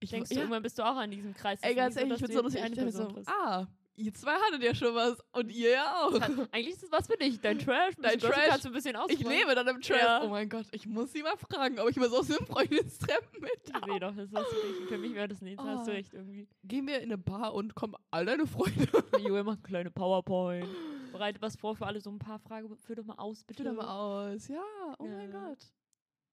[0.00, 1.58] Ich denkst ja, du, irgendwann bist du auch an diesem Kreis.
[1.62, 2.60] ey, ganz ehrlich, ich dass bin so lustig.
[2.60, 5.70] Ich eine dachte mir Person so, ah, ihr zwei hattet ja schon was und ihr
[5.72, 6.12] ja auch.
[6.52, 7.40] Eigentlich ist das was für dich.
[7.40, 8.48] Dein Trash, ein Dein Trash.
[8.48, 9.30] kannst du ein bisschen Ich ausprobieren.
[9.40, 9.98] lebe dann im Trash.
[10.00, 10.22] Ja.
[10.22, 13.40] Oh mein Gott, ich muss sie mal fragen, ob ich mal so aus dem Freundestreppen
[13.40, 14.46] mit Ich sehe doch, das ist was
[14.88, 15.62] für mich wäre das nichts.
[15.62, 15.94] Da hast du Oh.
[15.94, 16.46] recht irgendwie.
[16.64, 18.86] Gehen wir in eine Bar und kommen all deine Freunde.
[19.18, 20.66] Julia macht eine kleine PowerPoint.
[21.12, 22.76] Bereite was vor für alle, so ein paar Fragen.
[22.76, 23.62] Führ doch mal aus, bitte.
[23.62, 23.88] Bitte mal
[24.34, 24.48] aus.
[24.48, 24.62] Ja,
[24.98, 25.48] oh mein Ja.
[25.48, 25.58] Gott.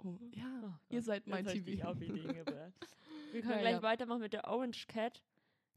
[0.06, 1.88] Oh, ja, Oh ihr seid mein jetzt ich TV.
[1.88, 2.74] auf Ideen gebracht.
[3.32, 3.82] Wir können Ja, gleich ja.
[3.84, 5.24] weitermachen mit der Orange Cat.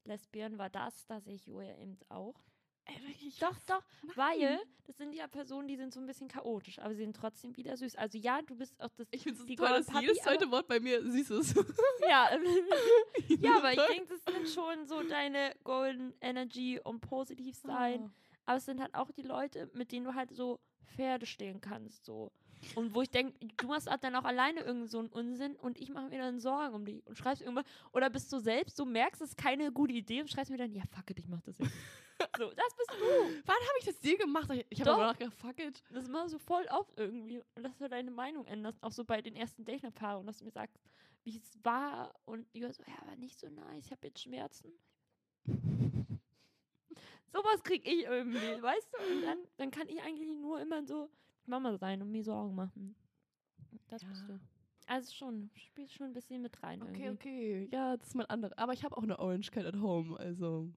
[0.06, 2.34] Lesbian war das, da sehe ich Julia eben auch.
[2.88, 4.16] Ey, wirklich, Doch, doch, Nein.
[4.16, 7.56] weil das sind ja Personen, die sind so ein bisschen chaotisch, aber sie sind trotzdem
[7.56, 7.96] wieder süß.
[7.96, 9.08] Also ja, du bist auch das.
[9.10, 11.56] Ich finde es toll, dass jedes zweite Wort bei mir süß ist.
[12.08, 12.30] Ja,
[13.40, 18.04] ja, aber ich denke, das sind schon so deine Golden Energy und positiv sein.
[18.04, 18.10] Oh.
[18.44, 20.60] Aber es sind halt auch die Leute, mit denen du halt so
[20.94, 22.30] Pferde stehen kannst, so.
[22.74, 25.78] Und wo ich denke, du machst halt dann auch alleine irgend so einen Unsinn und
[25.78, 27.64] ich mache mir dann Sorgen um dich und schreibst irgendwas.
[27.92, 30.72] Oder bist du selbst, du merkst, es ist keine gute Idee und schreibst mir dann,
[30.72, 31.72] ja, fuck it, ich mach das jetzt.
[32.38, 32.96] so, das bist du.
[33.44, 34.50] Wann habe ich das dir gemacht?
[34.70, 34.96] Ich, habe Doch.
[34.96, 35.82] aber nachgedacht, fuck it.
[35.90, 37.42] Das machst du voll oft irgendwie.
[37.54, 40.50] Und dass du deine Meinung änderst, auch so bei den ersten Date-Erfahrungen, dass du mir
[40.50, 40.78] sagst,
[41.24, 42.14] wie es war.
[42.24, 44.72] Und ich war so, ja, war nicht so nice, ich habe jetzt Schmerzen.
[47.32, 48.98] Sowas krieg ich irgendwie, weißt du?
[49.14, 51.10] Und dann, dann kann ich eigentlich nur immer so
[51.48, 52.94] Mama sein und mir Sorgen machen.
[53.88, 54.34] Das bist Ja.
[54.34, 54.40] du.
[54.88, 57.64] Also schon, spielst schon ein bisschen mit rein Okay, irgendwie.
[57.64, 57.68] okay.
[57.72, 58.56] Ja, das ist mein anderer.
[58.58, 60.70] Aber ich habe auch eine Orange Cat at home, also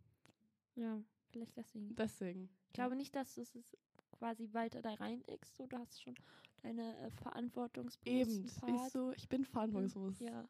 [0.75, 0.99] Ja,
[1.31, 1.95] vielleicht deswegen.
[1.95, 2.49] deswegen.
[2.67, 3.77] Ich glaube nicht, dass du es
[4.11, 5.55] quasi weiter da reinlegst.
[5.55, 6.15] So, du hast schon
[6.63, 8.79] deine äh, verantwortungsbewussten Eben, Part.
[8.81, 10.21] siehst du, ich bin verantwortungsbewusst.
[10.21, 10.47] Ja.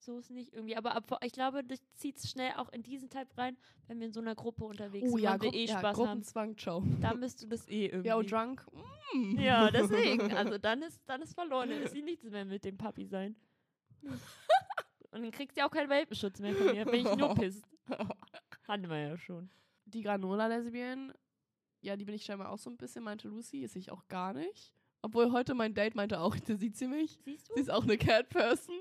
[0.00, 0.76] So ist nicht irgendwie.
[0.76, 3.56] Aber ab, ich glaube, das zieht es schnell auch in diesen Typ rein,
[3.86, 5.78] wenn wir in so einer Gruppe unterwegs Oh sind, ja, weil wir Gru eh ja
[5.78, 5.94] Spaß haben.
[5.94, 6.84] Gruppenzwang, ciao.
[7.00, 8.08] Dann bist du das eh irgendwie.
[8.08, 8.64] Ja, und drunk.
[9.12, 9.38] Mm.
[9.38, 10.32] Ja, deswegen.
[10.36, 11.70] Also dann ist, dann ist verloren.
[11.70, 13.36] Dann ist sie nichts mehr mit dem Papi sein.
[15.10, 16.84] Und dann kriegst du ja auch keinen Welpenschutz mehr von mir.
[16.84, 17.64] Bin ich nur pisst.
[18.68, 19.50] Hatten wir ja schon.
[19.86, 21.14] Die Granola-Lesbien,
[21.80, 24.34] ja, die bin ich scheinbar auch so ein bisschen, meinte Lucy, ist ich auch gar
[24.34, 24.74] nicht.
[25.02, 27.18] Obwohl heute mein Date meinte auch, da sieht sie mich.
[27.24, 27.54] Siehst du?
[27.54, 28.76] Sie ist auch eine Cat-Person.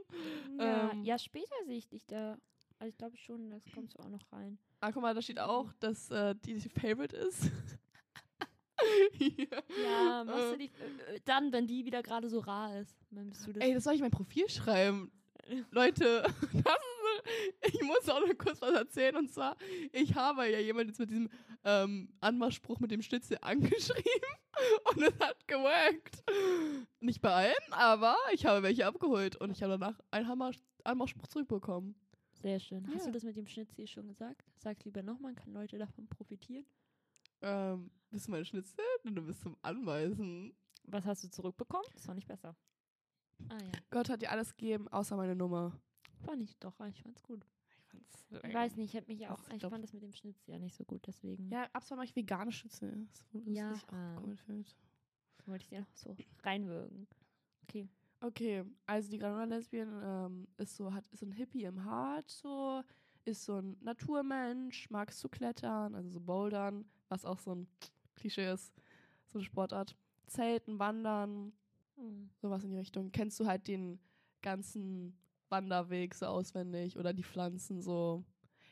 [0.59, 2.37] Ja, ähm, ja, später sehe ich dich da.
[2.79, 4.57] Also ich glaube schon, das kommst du auch noch rein.
[4.81, 7.45] Ah, guck mal, da steht auch, dass äh, die die Favorite ist.
[9.19, 9.61] ja.
[9.83, 10.65] Ja, machst du die,
[11.09, 12.95] äh, äh, dann, wenn die wieder gerade so rar ist.
[13.09, 13.63] Dann bist du das.
[13.63, 15.11] Ey, das soll ich in mein Profil schreiben.
[15.71, 16.96] Leute, das ist,
[17.61, 19.15] ich muss auch noch kurz was erzählen.
[19.17, 19.55] Und zwar,
[19.91, 21.29] ich habe ja jemand jetzt mit diesem
[21.63, 24.03] ähm, Anmachspruch mit dem Schnitzel angeschrieben.
[24.91, 26.23] Und es hat geworkt.
[26.99, 29.35] Nicht bei allen, aber ich habe welche abgeholt.
[29.35, 30.51] Und ich habe danach einen Hammer
[30.83, 31.95] Anmachspruch zurückbekommen.
[32.41, 32.85] Sehr schön.
[32.87, 33.05] Hast Ja.
[33.07, 34.43] du das mit dem Schnitzel schon gesagt?
[34.57, 36.65] Sag lieber nochmal, kann Leute davon profitieren.
[37.41, 38.83] Ähm, bist du mein Schnitzel?
[39.03, 40.55] Du bist zum Anweisen.
[40.85, 41.85] Was hast du zurückbekommen?
[41.93, 42.55] Das war nicht besser.
[43.49, 43.71] Ah ja.
[43.91, 45.79] Gott hat dir alles gegeben, außer meine Nummer.
[46.25, 47.45] Fand ich doch, ich fand's gut.
[47.79, 50.51] Ich fand's Ich weiß nicht, ich hätte mich auch, ich fand das mit dem Schnitzel
[50.51, 53.07] ja nicht so gut, deswegen Ja, ab mache ich vegane Schnitzel.
[53.11, 54.75] Das wo Ja, sich auch komisch fühlt.
[55.45, 57.07] wollte ich dir noch so reinwürgen.
[57.63, 57.87] Okay.
[58.19, 62.29] Okay, also die Granola Lesbian ähm, ist so, hat ist so ein Hippie im Hart,
[62.31, 62.81] so,
[63.25, 67.67] ist so ein Naturmensch, mag zu klettern, also so Bouldern, was auch so ein
[68.15, 68.73] Klischee ist,
[69.27, 69.95] so eine Sportart.
[70.25, 71.53] Zelten, Wandern,
[71.97, 72.29] Hm.
[72.41, 73.11] Sowas in die Richtung.
[73.11, 73.99] Kennst du halt den
[74.41, 75.17] ganzen
[75.49, 78.23] Wanderweg so auswendig oder die Pflanzen so?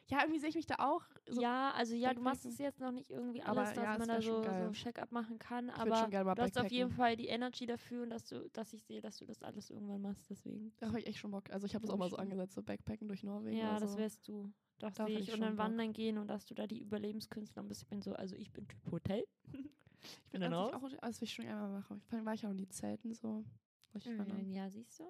[0.08, 1.02] Ja, irgendwie sehe ich mich da auch.
[1.28, 3.98] So ja, also ja, du machst es jetzt noch nicht irgendwie Aber alles, dass ja,
[3.98, 6.58] man da so, so ein Check-up machen kann, ich aber schon gerne mal du hast
[6.60, 6.92] auf jeden.
[6.92, 10.02] Fall die Energy dafür und dass du, dass ich sehe, dass du das alles irgendwann
[10.02, 10.74] machst, deswegen.
[10.80, 11.50] Da habe ich echt schon Bock.
[11.50, 13.58] Also ich habe das auch mal ich so angesetzt, so Backpacken durch Norwegen.
[13.58, 13.98] Ja, oder das so.
[13.98, 14.52] wärst du.
[14.78, 15.28] Doch, Da sehe ich.
[15.30, 15.66] ich Und dann Bock.
[15.66, 17.82] wandern gehen und dass du da die Überlebenskünstler und bist.
[17.82, 19.26] Ich bin so, also ich bin Typ Hotel.
[19.54, 19.54] ich
[20.32, 22.02] bin dann auch, also das will ich schon einmal machen.
[22.10, 23.44] Vor allem war ich auch in die Zelten so.
[23.94, 24.50] Wandern.
[24.50, 25.06] Mm, Ja, siehst du?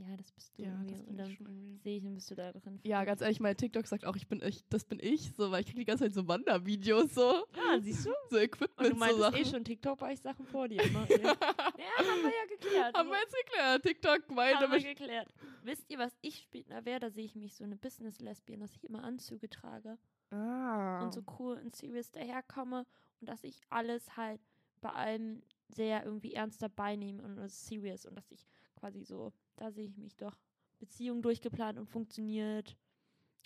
[0.00, 2.78] Ja, das bist du Ja, das und dann sehe ich, dann bist du da drin.
[2.84, 5.60] Ja, ganz ehrlich, mein TikTok sagt auch, ich bin ich, das bin ich, so, weil
[5.62, 8.10] ich kriege die ganze Zeit so Wandervideos, so, Ah, siehst du?
[8.30, 9.36] so Und Equipment, du so Sachen.
[9.40, 11.00] eh schon TikTok, weil ich Sachen vor dir immer.
[11.10, 12.96] ja, haben wir ja geklärt.
[12.96, 15.28] Haben wir jetzt geklärt, TikTok, meine Haben wir geklärt.
[15.64, 17.00] Wisst ihr, was ich später wäre?
[17.00, 19.98] Da sehe ich mich so eine Business-Lesbian, dass ich immer Anzüge trage
[20.30, 21.02] Ah.
[21.04, 22.86] und so cool und serious daherkomme
[23.20, 24.40] und dass ich alles halt
[24.80, 28.46] bei allem sehr irgendwie ernst dabei nehme und serious und dass ich
[28.76, 30.36] quasi so, da sehe ich mich doch.
[30.78, 32.76] Beziehung durchgeplant und funktioniert,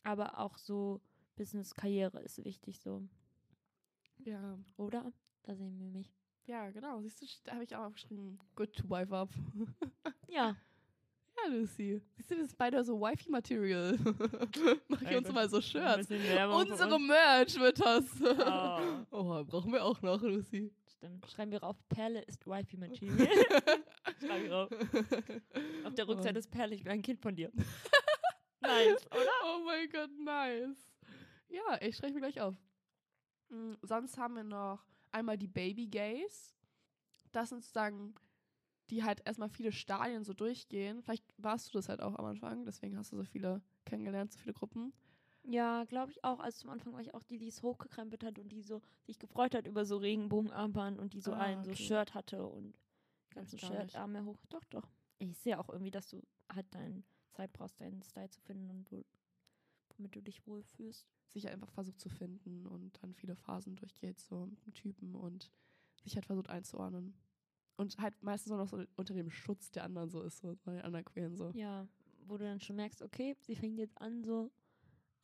[0.04, 1.00] aber auch so
[1.36, 3.02] Business-Karriere ist wichtig so,
[4.18, 4.58] Ja.
[4.76, 5.12] oder?
[5.44, 6.12] Da sehen wir mich.
[6.46, 9.30] ja, genau, siehst du, da habe ich auch aufgeschrieben, good to wife up.
[10.28, 10.56] Ja.
[11.36, 12.00] ja, Lucy.
[12.16, 13.98] Siehst du, das ist beide so Wifey-Material.
[14.88, 16.10] Mach ich uns mal so Shirts.
[16.10, 18.04] Unsere Merch wird das.
[18.22, 19.06] Oh.
[19.10, 20.72] Oh, brauchen wir auch noch, Lucy.
[21.02, 21.28] Stimmt.
[21.32, 23.16] Schreiben wir rauf, Perle ist Wifey Material.
[24.20, 24.70] Schreiben wir rauf.
[25.84, 27.50] Auf der Rückseite ist Perle, ich bin ein Kind von dir.
[28.60, 29.32] nice, oder?
[29.46, 30.94] Oh mein Gott, nice.
[31.48, 32.54] Ja, ich schreibe mir gleich auf.
[33.48, 36.54] Mm, sonst haben wir noch einmal die Baby Gays.
[37.32, 38.14] Das sind sozusagen,
[38.88, 41.02] die halt erstmal viele Stadien so durchgehen.
[41.02, 44.38] Vielleicht warst du das halt auch am Anfang, deswegen hast du so viele kennengelernt, so
[44.38, 44.92] viele Gruppen.
[45.44, 46.38] Ja, glaube ich auch.
[46.40, 49.18] Also zum Anfang war ich auch die, die es hochgekrempelt hat und die so sich
[49.18, 51.82] gefreut hat über so Regenbogenarmband und die so Ah, ein so okay.
[51.82, 52.78] Shirt hatte und
[53.30, 53.58] ganzen.
[53.58, 54.38] Shirtarme hoch.
[54.50, 54.88] Doch, doch.
[55.18, 56.22] Ich sehe auch irgendwie, dass du
[56.52, 59.04] halt deine Zeit brauchst, deinen Style zu finden und wo,
[59.96, 61.06] womit du dich wohlfühlst.
[61.28, 65.50] Sich einfach versucht zu finden und dann viele Phasen durchgeht, so mit dem Typen und
[66.04, 67.14] sich halt versucht einzuordnen.
[67.76, 70.72] Und halt meistens auch noch so unter dem Schutz der anderen so ist, so bei
[70.72, 71.50] den anderen Queeren so.
[71.54, 71.88] Ja,
[72.26, 74.50] wo du dann schon merkst, okay, sie fängt jetzt an, so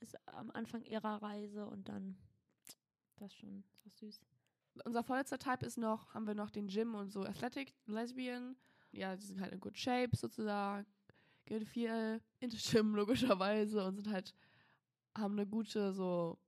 [0.00, 2.16] ist am Anfang ihrer Reise und dann
[3.16, 4.20] das schon so süß.
[4.84, 8.56] unser vorletzter Type ist noch, haben wir noch den Gym und so Athletic Lesbian.
[8.92, 10.86] Ja, die sind halt in good shape sozusagen.
[11.44, 14.34] Gehen viel in das Gym logischerweise und sind halt,
[15.16, 16.38] haben eine gute so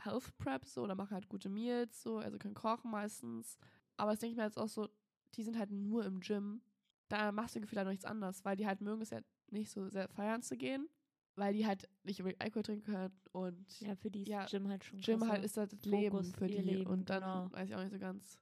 [0.00, 3.58] Health Prep so oder machen halt gute Meals so, also können kochen meistens.
[3.96, 4.88] Aber das denke ich mir jetzt auch so,
[5.34, 6.62] die sind halt nur im Gym.
[7.08, 9.88] Da machst du gefühlt halt nichts anderes, weil die halt mögen es ja nicht so
[9.88, 10.88] sehr feiern zu gehen,
[11.36, 14.68] weil die halt nicht unbedingt Alkohol trinken können und Ja, für die ist Ja, Gym
[14.68, 16.60] halt schon Gym halt ist halt das Leben Fokus, für die.
[16.60, 17.52] Leben, und dann genau.
[17.52, 18.38] weiß ich auch nicht so ganz.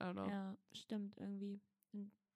[0.00, 0.26] I don't know.
[0.28, 1.60] Ja, stimmt irgendwie.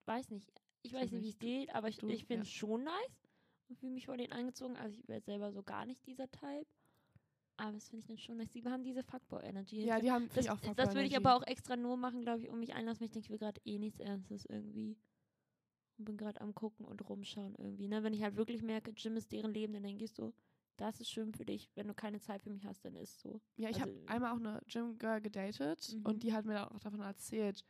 [0.07, 0.51] Weiß nicht.
[0.83, 2.59] Ich weiß nicht, wie es geht, aber ich, du- ich finde es ja.
[2.59, 3.23] schon nice
[3.69, 4.77] und fühle mich vor denen angezogen.
[4.77, 6.67] Also ich wäre selber so gar nicht dieser Type.
[7.57, 8.51] Aber das finde ich dann schon nice.
[8.51, 9.85] Die haben diese Fuckboy-Energy.
[9.85, 12.51] Ja, die haben das, auch das würde ich aber auch extra nur machen, glaube ich,
[12.51, 14.97] um mich einlassen, weil ich denke, ich will gerade eh nichts Ernstes irgendwie.
[15.97, 17.89] Und bin gerade am gucken und rumschauen irgendwie.
[17.89, 18.03] Ne?
[18.03, 20.33] Wenn ich halt wirklich merke, Gym ist deren Leben, dann denke ich so,
[20.77, 21.71] das ist schön für dich.
[21.77, 23.41] Wenn du keine Zeit für mich hast, dann ist so.
[23.57, 26.05] Ja, ich habe also- einmal auch eine Gym Girl gedatet Mhm.
[26.07, 27.65] und die hat mir auch davon erzählt,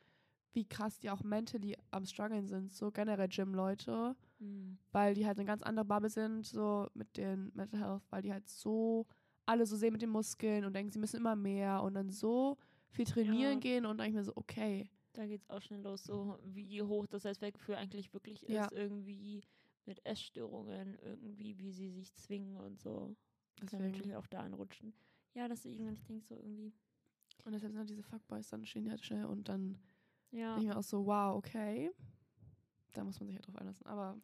[0.54, 4.78] wie krass die auch mentally am struggeln sind, so generell Gym-Leute, Hm.
[4.92, 8.32] weil die halt eine ganz andere Bubble sind, so mit den Mental Health, weil die
[8.32, 9.06] halt so
[9.46, 12.56] alle so sehen mit den Muskeln und denken, sie müssen immer mehr und dann so
[12.88, 13.58] viel trainieren Ja.
[13.58, 17.06] gehen und dann ich mir so, okay, Da geht's auch schnell los, so wie hoch
[17.06, 18.68] das Selbstwertgefühl eigentlich wirklich ist, Ja.
[18.72, 19.42] irgendwie
[19.86, 23.16] mit Essstörungen, irgendwie, wie sie sich zwingen und so.
[23.56, 23.90] Kann deswegen.
[23.92, 24.92] natürlich auch da anrutschen.
[25.34, 26.72] Ja, deswegen, und ich denke so irgendwie,
[27.44, 29.78] Und deshalb sind halt diese Fuckboys dann stehen halt schnell und dann
[30.30, 31.90] ja, denke ich mir auch so, wow, okay.
[32.92, 33.86] Da muss man sich halt drauf einlassen.
[33.86, 34.16] Aber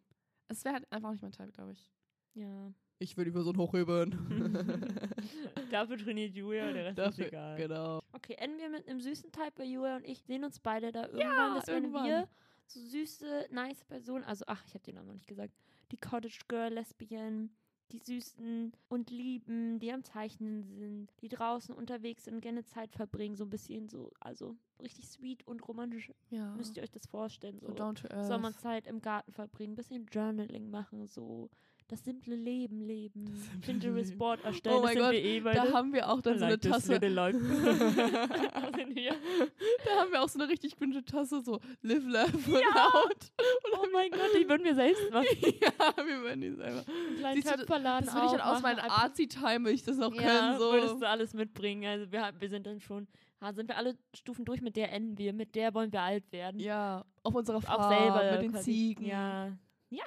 [0.48, 1.90] es wäre halt einfach auch nicht mein Teil, glaube ich.
[2.34, 2.72] ja.
[3.02, 4.10] Ich will die Person hochheben.
[5.70, 7.56] Dafür trainiert Julia, der Rest Dafür, ist egal.
[7.56, 8.00] genau.
[8.12, 11.06] Okay, enden wir mit einem süßen Type bei Julia und ich sehen uns beide da
[11.06, 11.54] irgendwann.
[11.54, 12.04] das werden irgendwann.
[12.04, 12.28] wir
[12.66, 14.22] so süße, nice Personen.
[14.24, 15.54] Also, ach, ich habe den Namen noch nicht gesagt.
[15.92, 17.48] Die Cottage Girl, Lesbian,
[17.90, 22.92] die Süßen und Lieben, die am Zeichnen sind, die draußen unterwegs sind und gerne Zeit
[22.92, 23.34] verbringen.
[23.34, 26.12] So ein bisschen so, also richtig sweet und romantisch.
[26.28, 26.54] Ja.
[26.54, 27.58] Müsst ihr euch das vorstellen.
[27.60, 28.26] so So, down to earth.
[28.26, 31.48] Sommerzeit im Garten verbringen, bisschen Journaling machen, so
[31.90, 33.32] das simple Leben leben.
[33.62, 34.16] Pinterest.
[34.16, 34.76] Board erstellen.
[34.78, 37.00] Oh mein Gott, eh Da haben wir auch dann so eine Tasse.
[39.84, 43.32] Da haben wir auch so eine richtig cringe Tasse, so Live, Laugh und Out.
[43.78, 45.26] Oh mein Gott, die würden wir selbst machen.
[45.42, 46.84] ja, wir werden die selber.
[46.86, 50.22] Einen kleinen Töpferladen Das will ich dann aus meinem Arzi-Time, will ich das noch ja,
[50.22, 50.58] können.
[50.58, 50.72] So.
[50.72, 51.84] würdest du alles mitbringen.
[51.86, 53.08] Also wir, wir sind dann schon
[53.54, 56.60] sind wir alle Stufen durch, mit der enden wir, mit der wollen wir alt werden.
[56.60, 58.32] Ja, auf unserer Farm, Auch selber.
[58.32, 59.06] mit den quasi- Ziegen.
[59.06, 59.56] Ja.
[59.88, 60.04] Ja,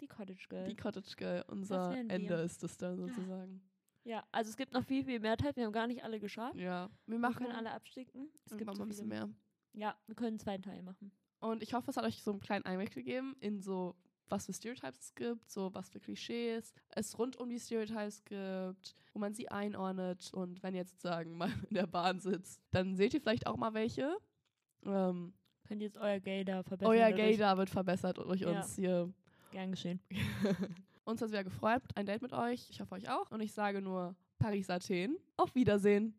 [0.00, 0.64] die Cottage Girl.
[0.68, 2.40] Die Cottage Girl, unser Ende wir.
[2.42, 3.60] ist es dann sozusagen.
[4.04, 5.54] ja, also es gibt noch viel, viel mehr Teil.
[5.56, 6.56] Wir haben gar nicht alle geschafft.
[6.56, 8.28] Ja, wir Wir machen können alle absticken.
[8.44, 9.28] Es gibt mal ein bisschen mehr.
[9.72, 11.10] Ja, wir können einen zweiten Teil machen.
[11.40, 13.94] Und ich hoffe, es hat euch so einen kleinen Einblick gegeben in so,
[14.28, 18.96] was für Stereotypes es gibt, so was für Klischees es rund um die Stereotypes gibt,
[19.12, 20.32] wo man sie einordnet.
[20.32, 23.56] Und wenn ihr jetzt sagen, mal in der Bahn sitzt, dann seht ihr vielleicht auch
[23.56, 24.16] mal welche.
[24.84, 25.34] Ähm,
[25.68, 26.92] Könnt ihr jetzt euer Gay da verbessern?
[26.92, 27.16] euer dadurch?
[27.32, 28.50] Gaydar wird verbessert durch Ja.
[28.56, 29.12] uns hier.
[29.50, 30.00] Gern geschehen.
[31.04, 32.68] uns hat es wieder gefreut, ein Date mit euch.
[32.70, 33.30] Ich hoffe euch auch.
[33.30, 35.16] Und ich sage nur Paris Athen.
[35.36, 36.14] Auf Wiedersehen.